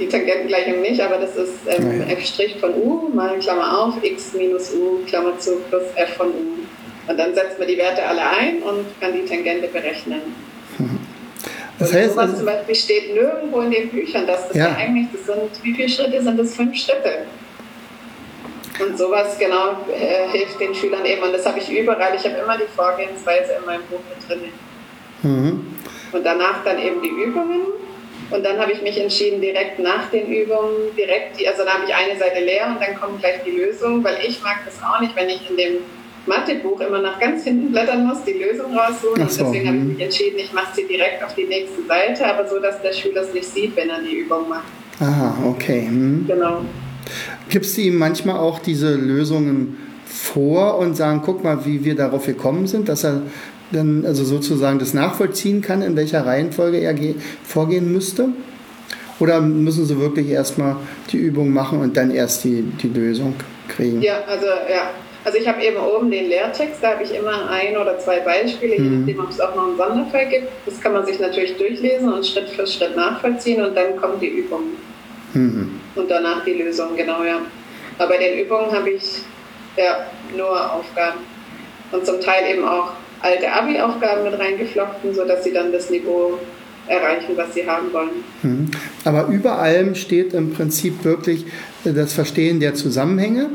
[0.00, 2.16] die Tangentengleichung nicht, aber das ist ähm, ja.
[2.16, 7.10] f' von u mal Klammer auf, x minus u, Klammer zu, plus f von u.
[7.10, 10.20] Und dann setzt man die Werte alle ein und kann die Tangente berechnen.
[10.78, 11.00] Mhm.
[11.78, 14.68] Das heißt, sowas also, zum Beispiel steht nirgendwo in den Büchern, dass das ja.
[14.68, 16.54] ja eigentlich, das sind, wie viele Schritte sind das?
[16.54, 17.26] Fünf Schritte.
[18.82, 21.22] Und sowas genau äh, hilft den Schülern eben.
[21.22, 22.14] Und das habe ich überall.
[22.14, 24.50] Ich habe immer die Vorgehensweise in meinem Buch mit drin.
[25.22, 25.66] Mhm.
[26.12, 27.60] Und danach dann eben die Übungen
[28.30, 31.84] und dann habe ich mich entschieden, direkt nach den Übungen, direkt die, also da habe
[31.86, 35.00] ich eine Seite leer und dann kommt gleich die Lösung, weil ich mag das auch
[35.00, 35.72] nicht, wenn ich in dem
[36.26, 39.28] Mathebuch immer nach ganz hinten blättern muss, die Lösung raussuchen.
[39.28, 39.44] So.
[39.44, 42.48] Und deswegen habe ich mich entschieden, ich mache sie direkt auf die nächste Seite, aber
[42.48, 44.68] so, dass der Schüler es nicht sieht, wenn er die Übung macht.
[45.00, 45.86] Aha, okay.
[45.86, 46.24] Hm.
[46.28, 46.64] Genau.
[47.48, 52.26] Gibst du ihm manchmal auch diese Lösungen vor und sagen, guck mal, wie wir darauf
[52.26, 53.22] gekommen sind, dass er
[53.72, 56.94] dann also sozusagen das nachvollziehen kann, in welcher Reihenfolge er
[57.44, 58.28] vorgehen müsste?
[59.18, 60.76] Oder müssen Sie wirklich erstmal
[61.12, 63.34] die Übung machen und dann erst die, die Lösung
[63.68, 64.00] kriegen?
[64.02, 64.90] Ja, also ja.
[65.22, 68.76] Also ich habe eben oben den Lehrtext, da habe ich immer ein oder zwei Beispiele,
[68.76, 69.00] je mhm.
[69.00, 70.48] nachdem, ob es auch noch einen Sonderfall gibt.
[70.64, 74.28] Das kann man sich natürlich durchlesen und Schritt für Schritt nachvollziehen und dann kommt die
[74.28, 74.62] Übung.
[75.34, 75.78] Mhm.
[75.94, 77.42] Und danach die Lösung, genau, ja.
[77.98, 79.02] Aber bei den Übungen habe ich
[79.76, 81.18] ja nur Aufgaben.
[81.92, 86.38] Und zum Teil eben auch alte Abi-Aufgaben mit reingeflochten, sodass sie dann das Niveau
[86.86, 88.10] erreichen, was sie haben wollen.
[88.42, 88.70] Mhm.
[89.04, 91.44] Aber über allem steht im Prinzip wirklich
[91.84, 93.48] das Verstehen der Zusammenhänge,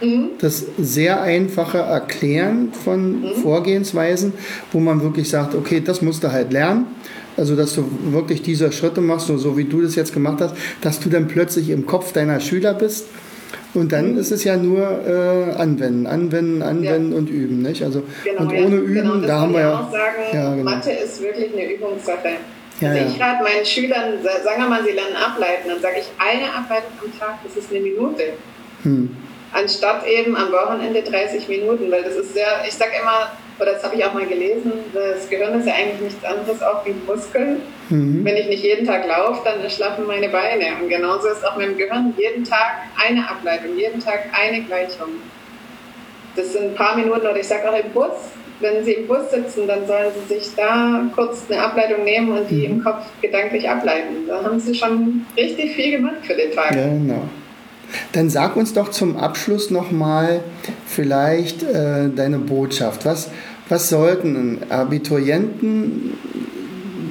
[0.00, 0.30] mhm.
[0.40, 3.34] das sehr einfache Erklären von mhm.
[3.42, 4.32] Vorgehensweisen,
[4.72, 6.86] wo man wirklich sagt, okay, das musst du halt lernen.
[7.36, 11.00] Also, dass du wirklich diese Schritte machst, so wie du das jetzt gemacht hast, dass
[11.00, 13.06] du dann plötzlich im Kopf deiner Schüler bist
[13.74, 14.18] und dann mhm.
[14.18, 17.18] ist es ja nur äh, anwenden, anwenden, anwenden ja.
[17.18, 17.62] und üben.
[17.62, 17.82] Nicht?
[17.82, 18.82] Also, genau, und ohne ja.
[18.82, 19.80] Üben, genau, da haben wir ja.
[19.80, 20.70] Auch sagen, ja genau.
[20.70, 22.28] Mathe ist wirklich eine Übungssache.
[22.80, 26.52] also ich rate meinen Schülern, sagen wir mal, sie lernen ableiten, dann sage ich, eine
[26.54, 28.22] Ableitung am Tag, das ist eine Minute.
[28.84, 29.16] Hm.
[29.54, 33.30] Anstatt eben am Wochenende 30 Minuten, weil das ist sehr, ich sage immer,
[33.60, 36.84] oder das habe ich auch mal gelesen, das Gehirn ist ja eigentlich nichts anderes auch
[36.84, 37.62] wie Muskeln.
[37.88, 38.24] Mhm.
[38.24, 40.64] Wenn ich nicht jeden Tag laufe, dann schlafen meine Beine.
[40.82, 45.10] Und genauso ist auch mit dem Gehirn jeden Tag eine Ableitung, jeden Tag eine Gleichung.
[46.34, 48.10] Das sind ein paar Minuten, oder ich sage auch im Bus,
[48.58, 52.50] wenn Sie im Bus sitzen, dann sollen Sie sich da kurz eine Ableitung nehmen und
[52.50, 52.78] die mhm.
[52.78, 54.26] im Kopf gedanklich ableiten.
[54.26, 56.74] Da haben Sie schon richtig viel gemacht für den Tag.
[56.74, 57.28] Ja, genau.
[58.12, 60.40] Dann sag uns doch zum Abschluss nochmal
[60.86, 63.04] vielleicht äh, deine Botschaft.
[63.04, 63.30] Was,
[63.68, 66.14] was sollten Abiturienten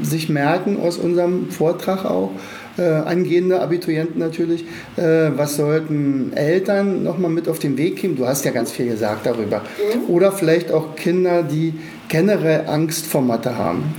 [0.01, 2.31] sich merken aus unserem Vortrag auch?
[2.77, 4.65] Äh, angehende Abiturienten natürlich.
[4.95, 8.15] Äh, was sollten Eltern nochmal mit auf den Weg geben?
[8.15, 9.59] Du hast ja ganz viel gesagt darüber.
[9.59, 10.09] Mhm.
[10.09, 11.75] Oder vielleicht auch Kinder, die
[12.07, 13.93] generell Angst vor Mathe haben.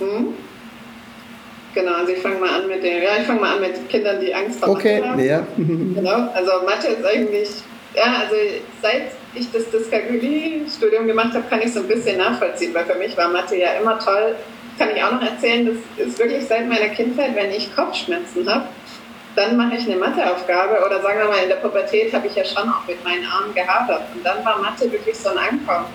[0.00, 0.28] Mhm.
[1.74, 4.20] Genau, also ich fange mal an mit den, ja, ich fange mal an mit Kindern,
[4.20, 5.18] die Angst vor okay, Mathe haben.
[5.18, 5.46] Okay, ja.
[5.56, 7.48] genau, also Mathe ist eigentlich,
[7.94, 8.36] ja, also
[8.80, 13.16] seit ich das Dyskalkulie-Studium gemacht habe, kann ich so ein bisschen nachvollziehen, weil für mich
[13.16, 14.36] war Mathe ja immer toll.
[14.78, 18.66] Kann ich auch noch erzählen, das ist wirklich seit meiner Kindheit, wenn ich Kopfschmerzen habe,
[19.36, 22.44] dann mache ich eine Matheaufgabe oder sagen wir mal, in der Pubertät habe ich ja
[22.44, 25.86] schon auch mit meinen Armen gehadert und dann war Mathe wirklich so ein Ankommen.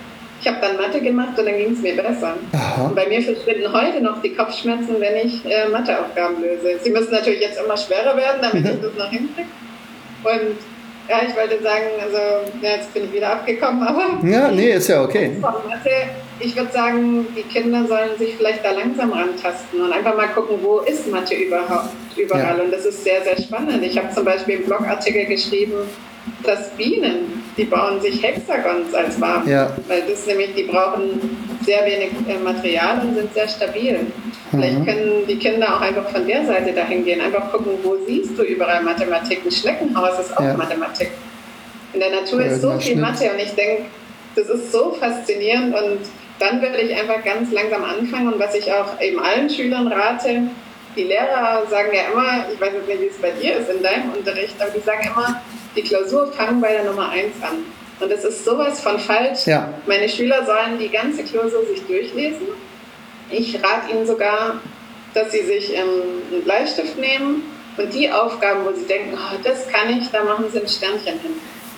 [0.42, 2.36] Ich habe dann Mathe gemacht und dann ging es mir besser.
[2.84, 6.80] Und bei mir verschwinden heute noch die Kopfschmerzen, wenn ich äh, Matheaufgaben löse.
[6.82, 9.50] Sie müssen natürlich jetzt immer schwerer werden, damit ich das noch hinkriege.
[10.24, 10.58] Und
[11.10, 12.18] ja, ich wollte sagen, also
[12.62, 14.26] ja, jetzt bin ich wieder abgekommen, aber.
[14.26, 15.32] Ja, nee, ist ja okay.
[15.40, 15.90] Mathe,
[16.40, 20.58] ich würde sagen, die Kinder sollen sich vielleicht da langsam rantasten und einfach mal gucken,
[20.62, 22.58] wo ist Mathe überhaupt überall.
[22.58, 22.64] Ja.
[22.64, 23.84] Und das ist sehr, sehr spannend.
[23.84, 25.74] Ich habe zum Beispiel einen Blogartikel geschrieben,
[26.44, 29.50] dass Bienen, die bauen sich Hexagons als Waben.
[29.50, 29.72] Ja.
[29.88, 31.20] Weil das nämlich, die brauchen
[31.66, 34.00] sehr wenig äh, Material und sind sehr stabil.
[34.52, 34.86] Vielleicht mhm.
[34.86, 38.44] können die Kinder auch einfach von der Seite dahin gehen, einfach gucken, wo siehst du
[38.44, 39.42] überall Mathematik.
[39.46, 40.54] Ein Schneckenhaus ist auch ja.
[40.56, 41.12] Mathematik.
[41.94, 43.86] In der Natur ist so viel Mathe und ich denke,
[44.36, 46.00] das ist so faszinierend und
[46.40, 50.44] dann würde ich einfach ganz langsam anfangen und was ich auch eben allen Schülern rate,
[50.96, 54.12] die Lehrer sagen ja immer, ich weiß nicht, wie es bei dir ist in deinem
[54.14, 55.42] Unterricht, aber die sagen immer,
[55.76, 57.66] die Klausur fangen bei der Nummer 1 an.
[58.00, 59.46] Und das ist sowas von falsch.
[59.46, 59.74] Ja.
[59.86, 62.48] Meine Schüler sollen die ganze Klausur sich durchlesen.
[63.30, 64.60] Ich rate ihnen sogar,
[65.14, 65.88] dass sie sich ähm,
[66.32, 67.44] einen Bleistift nehmen
[67.78, 71.20] und die Aufgaben, wo sie denken, oh, das kann ich, da machen sie ein Sternchen
[71.20, 71.32] hin.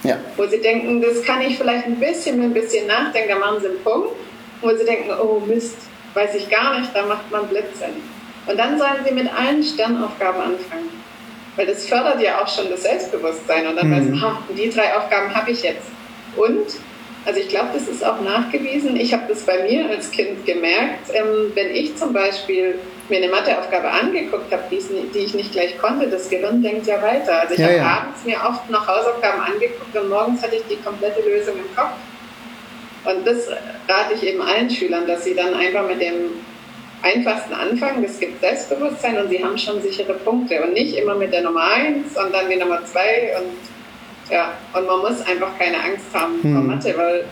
[0.03, 0.17] Ja.
[0.37, 3.67] Wo sie denken, das kann ich vielleicht ein bisschen, ein bisschen nachdenken, da machen sie
[3.67, 4.09] einen Punkt.
[4.61, 5.77] Wo sie denken, oh Mist,
[6.13, 7.85] weiß ich gar nicht, da macht man Blitze.
[8.51, 10.89] Und dann sollen sie mit allen Sternaufgaben anfangen.
[11.55, 13.95] Weil das fördert ja auch schon das Selbstbewusstsein und dann mhm.
[13.95, 15.87] weiß man, ha, die drei Aufgaben habe ich jetzt.
[16.35, 16.65] Und,
[17.25, 21.09] also ich glaube, das ist auch nachgewiesen, ich habe das bei mir als Kind gemerkt,
[21.13, 22.79] ähm, wenn ich zum Beispiel
[23.09, 24.79] mir eine Matheaufgabe angeguckt habe, die,
[25.13, 27.41] die, ich nicht gleich konnte, das Gehirn denkt ja weiter.
[27.41, 27.83] Also ich ja, habe ja.
[27.83, 31.91] abends mir oft noch Hausaufgaben angeguckt und morgens hatte ich die komplette Lösung im Kopf.
[33.03, 33.49] Und das
[33.89, 36.31] rate ich eben allen Schülern, dass sie dann einfach mit dem
[37.01, 38.03] einfachsten anfangen.
[38.03, 41.63] Es gibt Selbstbewusstsein und sie haben schon sichere Punkte und nicht immer mit der Nummer
[41.63, 46.41] 1 und dann die Nummer 2 und ja, und man muss einfach keine Angst haben
[46.41, 46.53] hm.
[46.53, 47.25] vor Mathe, weil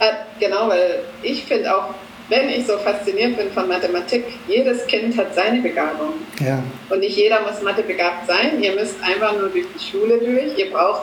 [0.00, 1.94] äh, genau, weil ich finde auch,
[2.28, 6.14] wenn ich so fasziniert bin von Mathematik, jedes Kind hat seine Begabung.
[6.40, 6.62] Ja.
[6.90, 8.62] Und nicht jeder muss Mathe begabt sein.
[8.62, 10.56] Ihr müsst einfach nur durch die Schule durch.
[10.58, 11.02] Ihr braucht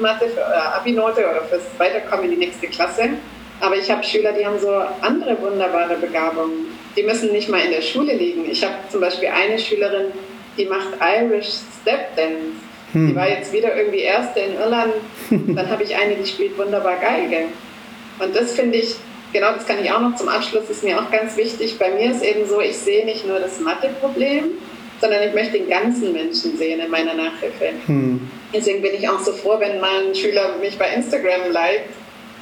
[0.00, 3.10] Mathe für eure Abi-Note oder fürs Weiterkommen in die nächste Klasse.
[3.60, 4.72] Aber ich habe Schüler, die haben so
[5.02, 8.50] andere wunderbare Begabungen die müssen nicht mal in der Schule liegen.
[8.50, 10.06] Ich habe zum Beispiel eine Schülerin,
[10.56, 11.48] die macht Irish
[11.80, 12.52] Step Dance.
[12.92, 13.08] Hm.
[13.08, 14.94] Die war jetzt wieder irgendwie Erste in Irland.
[15.30, 17.46] Dann habe ich eine, die spielt wunderbar Geige.
[18.18, 18.96] Und das finde ich,
[19.32, 21.78] genau das kann ich auch noch zum Abschluss, ist mir auch ganz wichtig.
[21.78, 24.50] Bei mir ist eben so, ich sehe nicht nur das Mathe-Problem,
[25.00, 27.70] sondern ich möchte den ganzen Menschen sehen in meiner Nachhilfe.
[27.86, 28.28] Hm.
[28.52, 31.88] Deswegen bin ich auch so froh, wenn mal ein Schüler mich bei Instagram liked,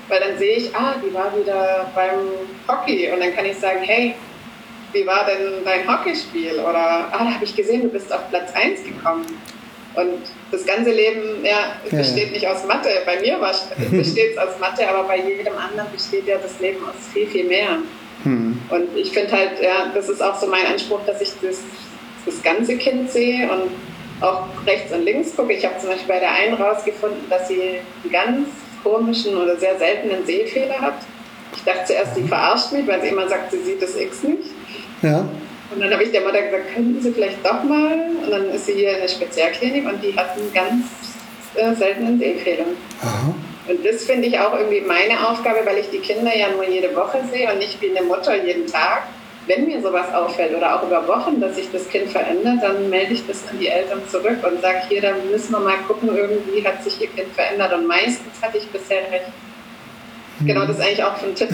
[0.09, 2.19] weil dann sehe ich, ah, die war wieder beim
[2.67, 4.15] Hockey und dann kann ich sagen, hey,
[4.93, 6.61] wie war denn dein Hockeyspiel?
[6.61, 9.27] Oder, ah, da habe ich gesehen, du bist auf Platz 1 gekommen.
[9.95, 10.21] Und
[10.53, 12.33] das ganze Leben ja, besteht ja.
[12.33, 12.89] nicht aus Mathe.
[13.05, 13.39] Bei mir
[13.91, 17.45] besteht es aus Mathe, aber bei jedem anderen besteht ja das Leben aus viel, viel
[17.45, 17.79] mehr.
[18.23, 18.61] Hm.
[18.71, 21.61] Und ich finde halt, ja, das ist auch so mein Anspruch, dass ich das,
[22.27, 23.71] das ganze Kind sehe und
[24.21, 25.53] auch rechts und links gucke.
[25.53, 28.49] Ich habe zum Beispiel bei der einen rausgefunden, dass sie einen ganz
[28.83, 30.95] komischen oder sehr seltenen Sehfehler hat.
[31.57, 34.51] Ich dachte zuerst, sie verarscht mich, weil sie immer sagt, sie sieht das X nicht.
[35.03, 35.29] Ja.
[35.71, 37.99] Und dann habe ich der Mutter gesagt, könnten Sie vielleicht doch mal?
[38.25, 40.87] Und dann ist sie hier in der Spezialklinik und die hat einen ganz
[41.55, 42.65] äh, seltenen Sehfehler.
[43.69, 46.95] Und das finde ich auch irgendwie meine Aufgabe, weil ich die Kinder ja nur jede
[46.97, 49.03] Woche sehe und nicht wie eine Mutter jeden Tag.
[49.47, 53.15] Wenn mir sowas auffällt oder auch über Wochen, dass sich das Kind verändert, dann melde
[53.15, 56.67] ich das an die Eltern zurück und sage, hier, da müssen wir mal gucken, irgendwie
[56.67, 57.73] hat sich ihr Kind verändert.
[57.73, 59.27] Und meistens hatte ich bisher recht.
[60.45, 61.51] Genau, das ist eigentlich auch ein Tipp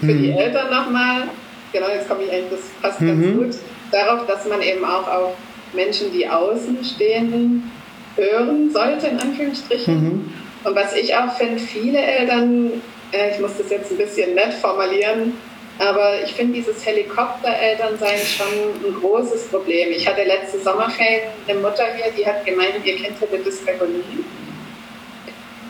[0.00, 1.28] für die Eltern nochmal
[1.72, 3.08] genau, jetzt komme ich eigentlich, das passt mhm.
[3.08, 5.34] ganz gut, darauf, dass man eben auch auf
[5.72, 7.70] Menschen, die außen stehen,
[8.16, 9.94] hören sollte, in Anführungsstrichen.
[9.94, 10.32] Mhm.
[10.64, 14.52] Und was ich auch finde, viele Eltern, äh, ich muss das jetzt ein bisschen nett
[14.54, 15.32] formulieren,
[15.78, 18.46] Aber ich finde dieses Helikopterelternsein schon
[18.86, 19.90] ein großes Problem.
[19.90, 24.02] Ich hatte letzte Sommerferien eine Mutter hier, die hat gemeint, ihr Kind hätte Dyskalkulie.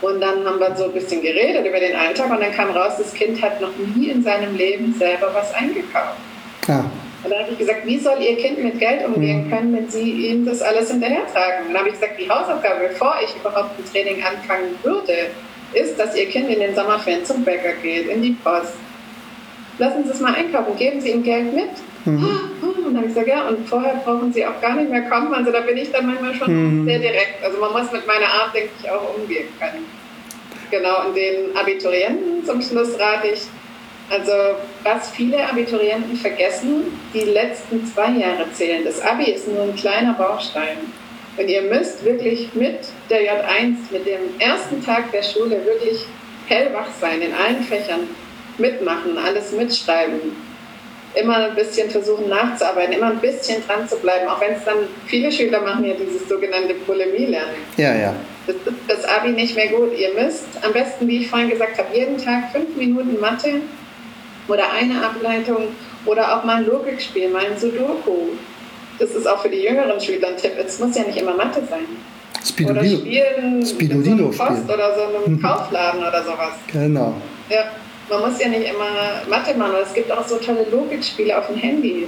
[0.02, 2.94] Und dann haben wir so ein bisschen geredet über den Alltag und dann kam raus,
[2.98, 6.18] das Kind hat noch nie in seinem Leben selber was eingekauft.
[6.66, 6.84] Ah.
[7.24, 9.50] Und dann habe ich gesagt, wie soll Ihr Kind mit Geld umgehen mhm.
[9.50, 11.68] können, wenn Sie ihm das alles hinterhertragen?
[11.68, 15.30] Und dann habe ich gesagt, die Hausaufgabe, bevor ich überhaupt ein Training anfangen würde,
[15.72, 18.74] ist, dass Ihr Kind in den Sommerferien zum Bäcker geht, in die Post.
[19.78, 21.70] Lassen Sie es mal einkaufen, geben Sie ihm Geld mit.
[22.04, 22.28] Mhm.
[22.62, 25.32] Und dann habe ich gesagt, ja, und vorher brauchen Sie auch gar nicht mehr kommen.
[25.32, 26.84] Also da bin ich dann manchmal schon mhm.
[26.86, 27.44] sehr direkt.
[27.44, 29.84] Also man muss mit meiner Art, denke ich, auch umgehen können.
[30.70, 33.42] Genau, und den Abiturienten zum Schluss rate ich,
[34.08, 34.32] also
[34.82, 38.82] was viele Abiturienten vergessen, die letzten zwei Jahre zählen.
[38.84, 40.78] Das Abi ist nur ein kleiner Baustein.
[41.36, 42.78] Und ihr müsst wirklich mit
[43.08, 46.06] der J1, mit dem ersten Tag der Schule wirklich
[46.46, 48.08] hellwach sein, in allen Fächern
[48.58, 50.20] mitmachen, alles mitschreiben.
[51.14, 54.76] Immer ein bisschen versuchen nachzuarbeiten, immer ein bisschen dran zu bleiben, auch wenn es dann
[55.06, 57.56] viele Schüler machen ja dieses sogenannte Polemie-Lernen.
[57.76, 58.14] Ja, ja.
[58.46, 59.96] Das ist das Abi nicht mehr gut.
[59.96, 63.60] Ihr müsst am besten, wie ich vorhin gesagt habe, jeden Tag fünf Minuten Mathe
[64.48, 65.68] oder eine Ableitung
[66.06, 68.30] oder auch mal ein Logikspiel, mal ein Sudoku.
[68.98, 70.52] Das ist auch für die jüngeren Schüler ein Tipp.
[70.58, 71.86] Es muss ja nicht immer Mathe sein.
[72.44, 72.96] Spidolino.
[72.96, 75.42] Oder spielen Spidolino in so einem Post oder so einem mhm.
[75.42, 76.52] Kaufladen oder sowas.
[76.72, 77.14] Genau.
[77.48, 77.64] Ja,
[78.12, 79.74] man muss ja nicht immer Mathe machen.
[79.82, 82.06] Es gibt auch so tolle Logikspiele auf dem Handy.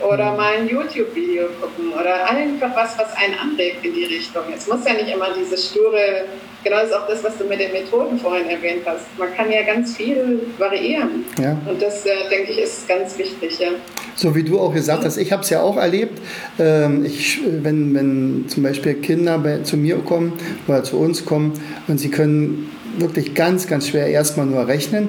[0.00, 0.36] Oder mhm.
[0.38, 4.42] mal ein YouTube-Video gucken oder einfach was, was einen anregt in die Richtung.
[4.54, 6.24] Es muss ja nicht immer diese sture
[6.64, 9.06] genau das ist auch das, was du mit den Methoden vorhin erwähnt hast.
[9.18, 11.24] Man kann ja ganz viel variieren.
[11.40, 11.56] Ja.
[11.66, 13.58] Und das, äh, denke ich, ist ganz wichtig.
[13.58, 13.68] Ja.
[14.14, 16.20] So wie du auch gesagt hast, ich habe es ja auch erlebt.
[16.58, 20.34] Ähm, ich, wenn, wenn zum Beispiel Kinder bei, zu mir kommen
[20.68, 25.08] oder zu uns kommen und sie können wirklich ganz, ganz schwer erstmal nur rechnen,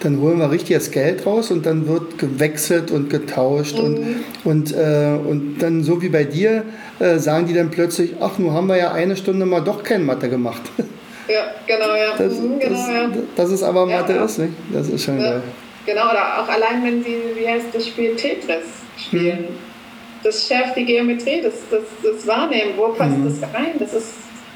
[0.00, 3.84] dann holen wir richtig das Geld raus und dann wird gewechselt und getauscht mhm.
[3.84, 6.64] und, und, äh, und dann so wie bei dir
[6.98, 10.04] äh, sagen die dann plötzlich, ach, nun haben wir ja eine Stunde mal doch kein
[10.04, 10.62] Mathe gemacht.
[11.28, 12.16] Ja, genau, ja.
[12.18, 13.10] Das, mhm, genau, das, ja.
[13.36, 14.52] das ist aber Mathe ja, ist, nicht?
[14.72, 15.30] Das ist schon ja.
[15.30, 15.42] geil.
[15.86, 18.64] Genau, oder auch allein, wenn sie, wie heißt das Spiel, Tetris
[18.98, 19.42] spielen.
[19.42, 19.54] Mhm.
[20.24, 23.24] Das schärft die Geometrie, das, das, das Wahrnehmen, wo passt mhm.
[23.24, 23.74] das rein?
[23.78, 24.12] Das ist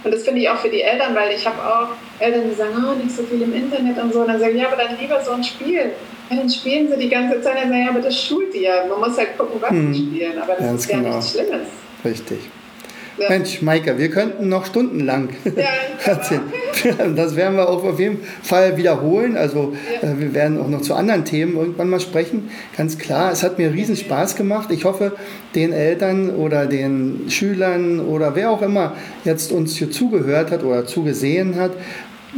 [0.07, 1.88] und das finde ich auch für die Eltern, weil ich habe auch
[2.20, 4.20] Eltern, die sagen, oh, nicht so viel im Internet und so.
[4.20, 5.90] Und dann sage ich, ja, aber dann lieber so ein Spiel.
[6.30, 7.57] Ja, dann spielen sie die ganze Zeit.
[7.57, 8.86] Dann sagen, ja, aber das schult die ja.
[8.86, 9.92] Man muss halt gucken, was hm.
[9.92, 10.38] sie spielen.
[10.38, 11.16] Aber das Ganz ist ja genau.
[11.16, 11.68] nichts Schlimmes.
[12.04, 12.38] Richtig.
[13.19, 13.31] Ja.
[13.31, 16.43] Mensch, Maike, wir könnten noch stundenlang ja, erzählen.
[17.17, 19.37] Das werden wir auch auf jeden Fall wiederholen.
[19.37, 20.11] Also ja.
[20.11, 22.51] äh, wir werden auch noch zu anderen Themen irgendwann mal sprechen.
[22.77, 24.71] Ganz klar, es hat mir riesen Spaß gemacht.
[24.71, 25.12] Ich hoffe,
[25.55, 28.95] den Eltern oder den Schülern oder wer auch immer
[29.25, 31.73] jetzt uns hier zugehört hat oder zugesehen hat,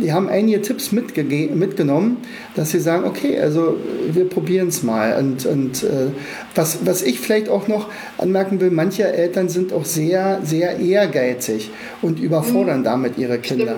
[0.03, 2.18] die haben einige Tipps mitgenommen,
[2.55, 3.76] dass sie sagen, okay, also
[4.11, 5.16] wir probieren es mal.
[5.18, 6.09] Und, und äh,
[6.55, 7.88] was, was ich vielleicht auch noch
[8.18, 11.70] anmerken will, manche Eltern sind auch sehr, sehr ehrgeizig
[12.03, 12.84] und überfordern mhm.
[12.84, 13.76] damit ihre Kinder.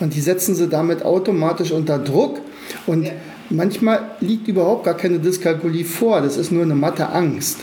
[0.00, 2.40] Und die setzen sie damit automatisch unter Druck.
[2.86, 3.12] Und ja.
[3.50, 7.60] manchmal liegt überhaupt gar keine Dyskalkulie vor, das ist nur eine matte Angst.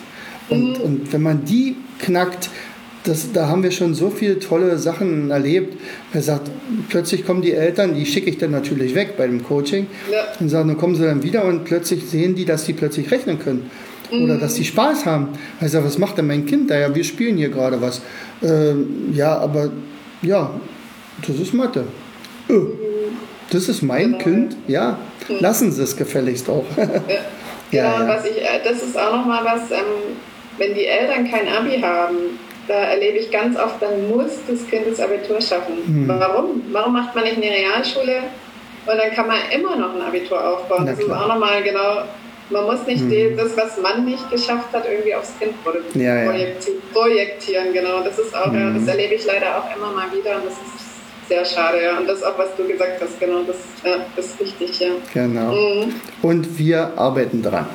[0.49, 0.84] Und, mhm.
[0.84, 2.49] und wenn man die knackt,
[3.04, 5.78] das, da haben wir schon so viele tolle Sachen erlebt.
[6.14, 6.50] Er sagt,
[6.89, 10.24] plötzlich kommen die Eltern, die schicke ich dann natürlich weg bei dem Coaching ja.
[10.39, 13.39] und sagen, dann kommen sie dann wieder und plötzlich sehen die, dass sie plötzlich rechnen
[13.39, 13.70] können.
[14.12, 14.24] Mhm.
[14.24, 15.30] Oder dass sie Spaß haben.
[15.62, 16.78] Ich sage, was macht denn mein Kind da?
[16.78, 18.02] Ja, wir spielen hier gerade was.
[18.43, 19.72] Ähm, ja, aber
[20.22, 20.60] ja,
[21.26, 21.86] das ist Mathe.
[22.50, 22.66] Öh,
[23.52, 24.18] das ist mein genau.
[24.24, 24.58] Kind.
[24.68, 25.36] Ja, mhm.
[25.39, 26.66] lassen Sie es gefälligst auch.
[26.78, 26.86] ja.
[27.72, 28.08] Genau, ja, ja.
[28.08, 30.18] was ich, äh, das ist auch nochmal was, ähm,
[30.58, 32.16] wenn die Eltern kein Abi haben,
[32.70, 35.74] da erlebe ich ganz oft, dann muss das Kind das Abitur schaffen.
[35.88, 36.07] Mhm.
[36.07, 36.61] Warum?
[36.72, 38.20] Warum macht man nicht eine Realschule
[38.86, 40.86] und dann kann man immer noch ein Abitur aufbauen?
[40.86, 42.03] das ist auch nochmal genau,
[42.51, 43.36] man muss nicht mhm.
[43.36, 45.53] das, was man nicht geschafft hat, irgendwie aufs Kind
[45.95, 46.99] ja, projektieren, ja.
[46.99, 47.74] projektieren.
[47.74, 48.76] Genau, das ist auch, mhm.
[48.76, 51.84] das erlebe ich leider auch immer mal wieder und das ist sehr schade.
[51.84, 51.97] Ja.
[51.97, 54.80] Und das auch, was du gesagt hast, genau, das, ja, das ist wichtig.
[54.80, 54.89] Ja.
[55.13, 55.53] Genau.
[55.53, 55.95] Mhm.
[56.22, 57.67] Und wir arbeiten dran.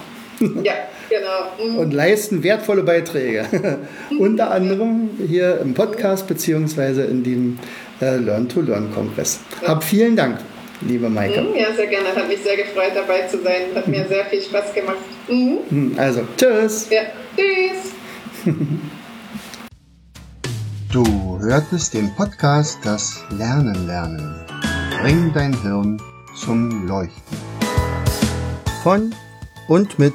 [0.64, 0.72] Ja.
[1.10, 1.70] Genau.
[1.72, 1.78] Mhm.
[1.78, 3.46] Und leisten wertvolle Beiträge.
[4.18, 7.58] Unter anderem hier im Podcast beziehungsweise in dem
[8.00, 9.40] äh, Learn-to-Learn-Kongress.
[9.62, 9.68] Ja.
[9.68, 10.38] Hab vielen Dank,
[10.80, 11.42] liebe Maike.
[11.42, 12.08] Mhm, ja, sehr gerne.
[12.14, 13.62] Hat mich sehr gefreut, dabei zu sein.
[13.74, 14.96] Hat mir sehr viel Spaß gemacht.
[15.28, 15.58] Mhm.
[15.70, 16.88] mhm also, tschüss.
[16.90, 17.02] Ja,
[17.36, 17.92] tschüss.
[20.94, 24.46] Du hörtest den Podcast Das Lernen lernen.
[25.00, 26.00] Bring dein Hirn
[26.36, 27.36] zum Leuchten.
[28.84, 29.12] Von
[29.66, 30.14] und mit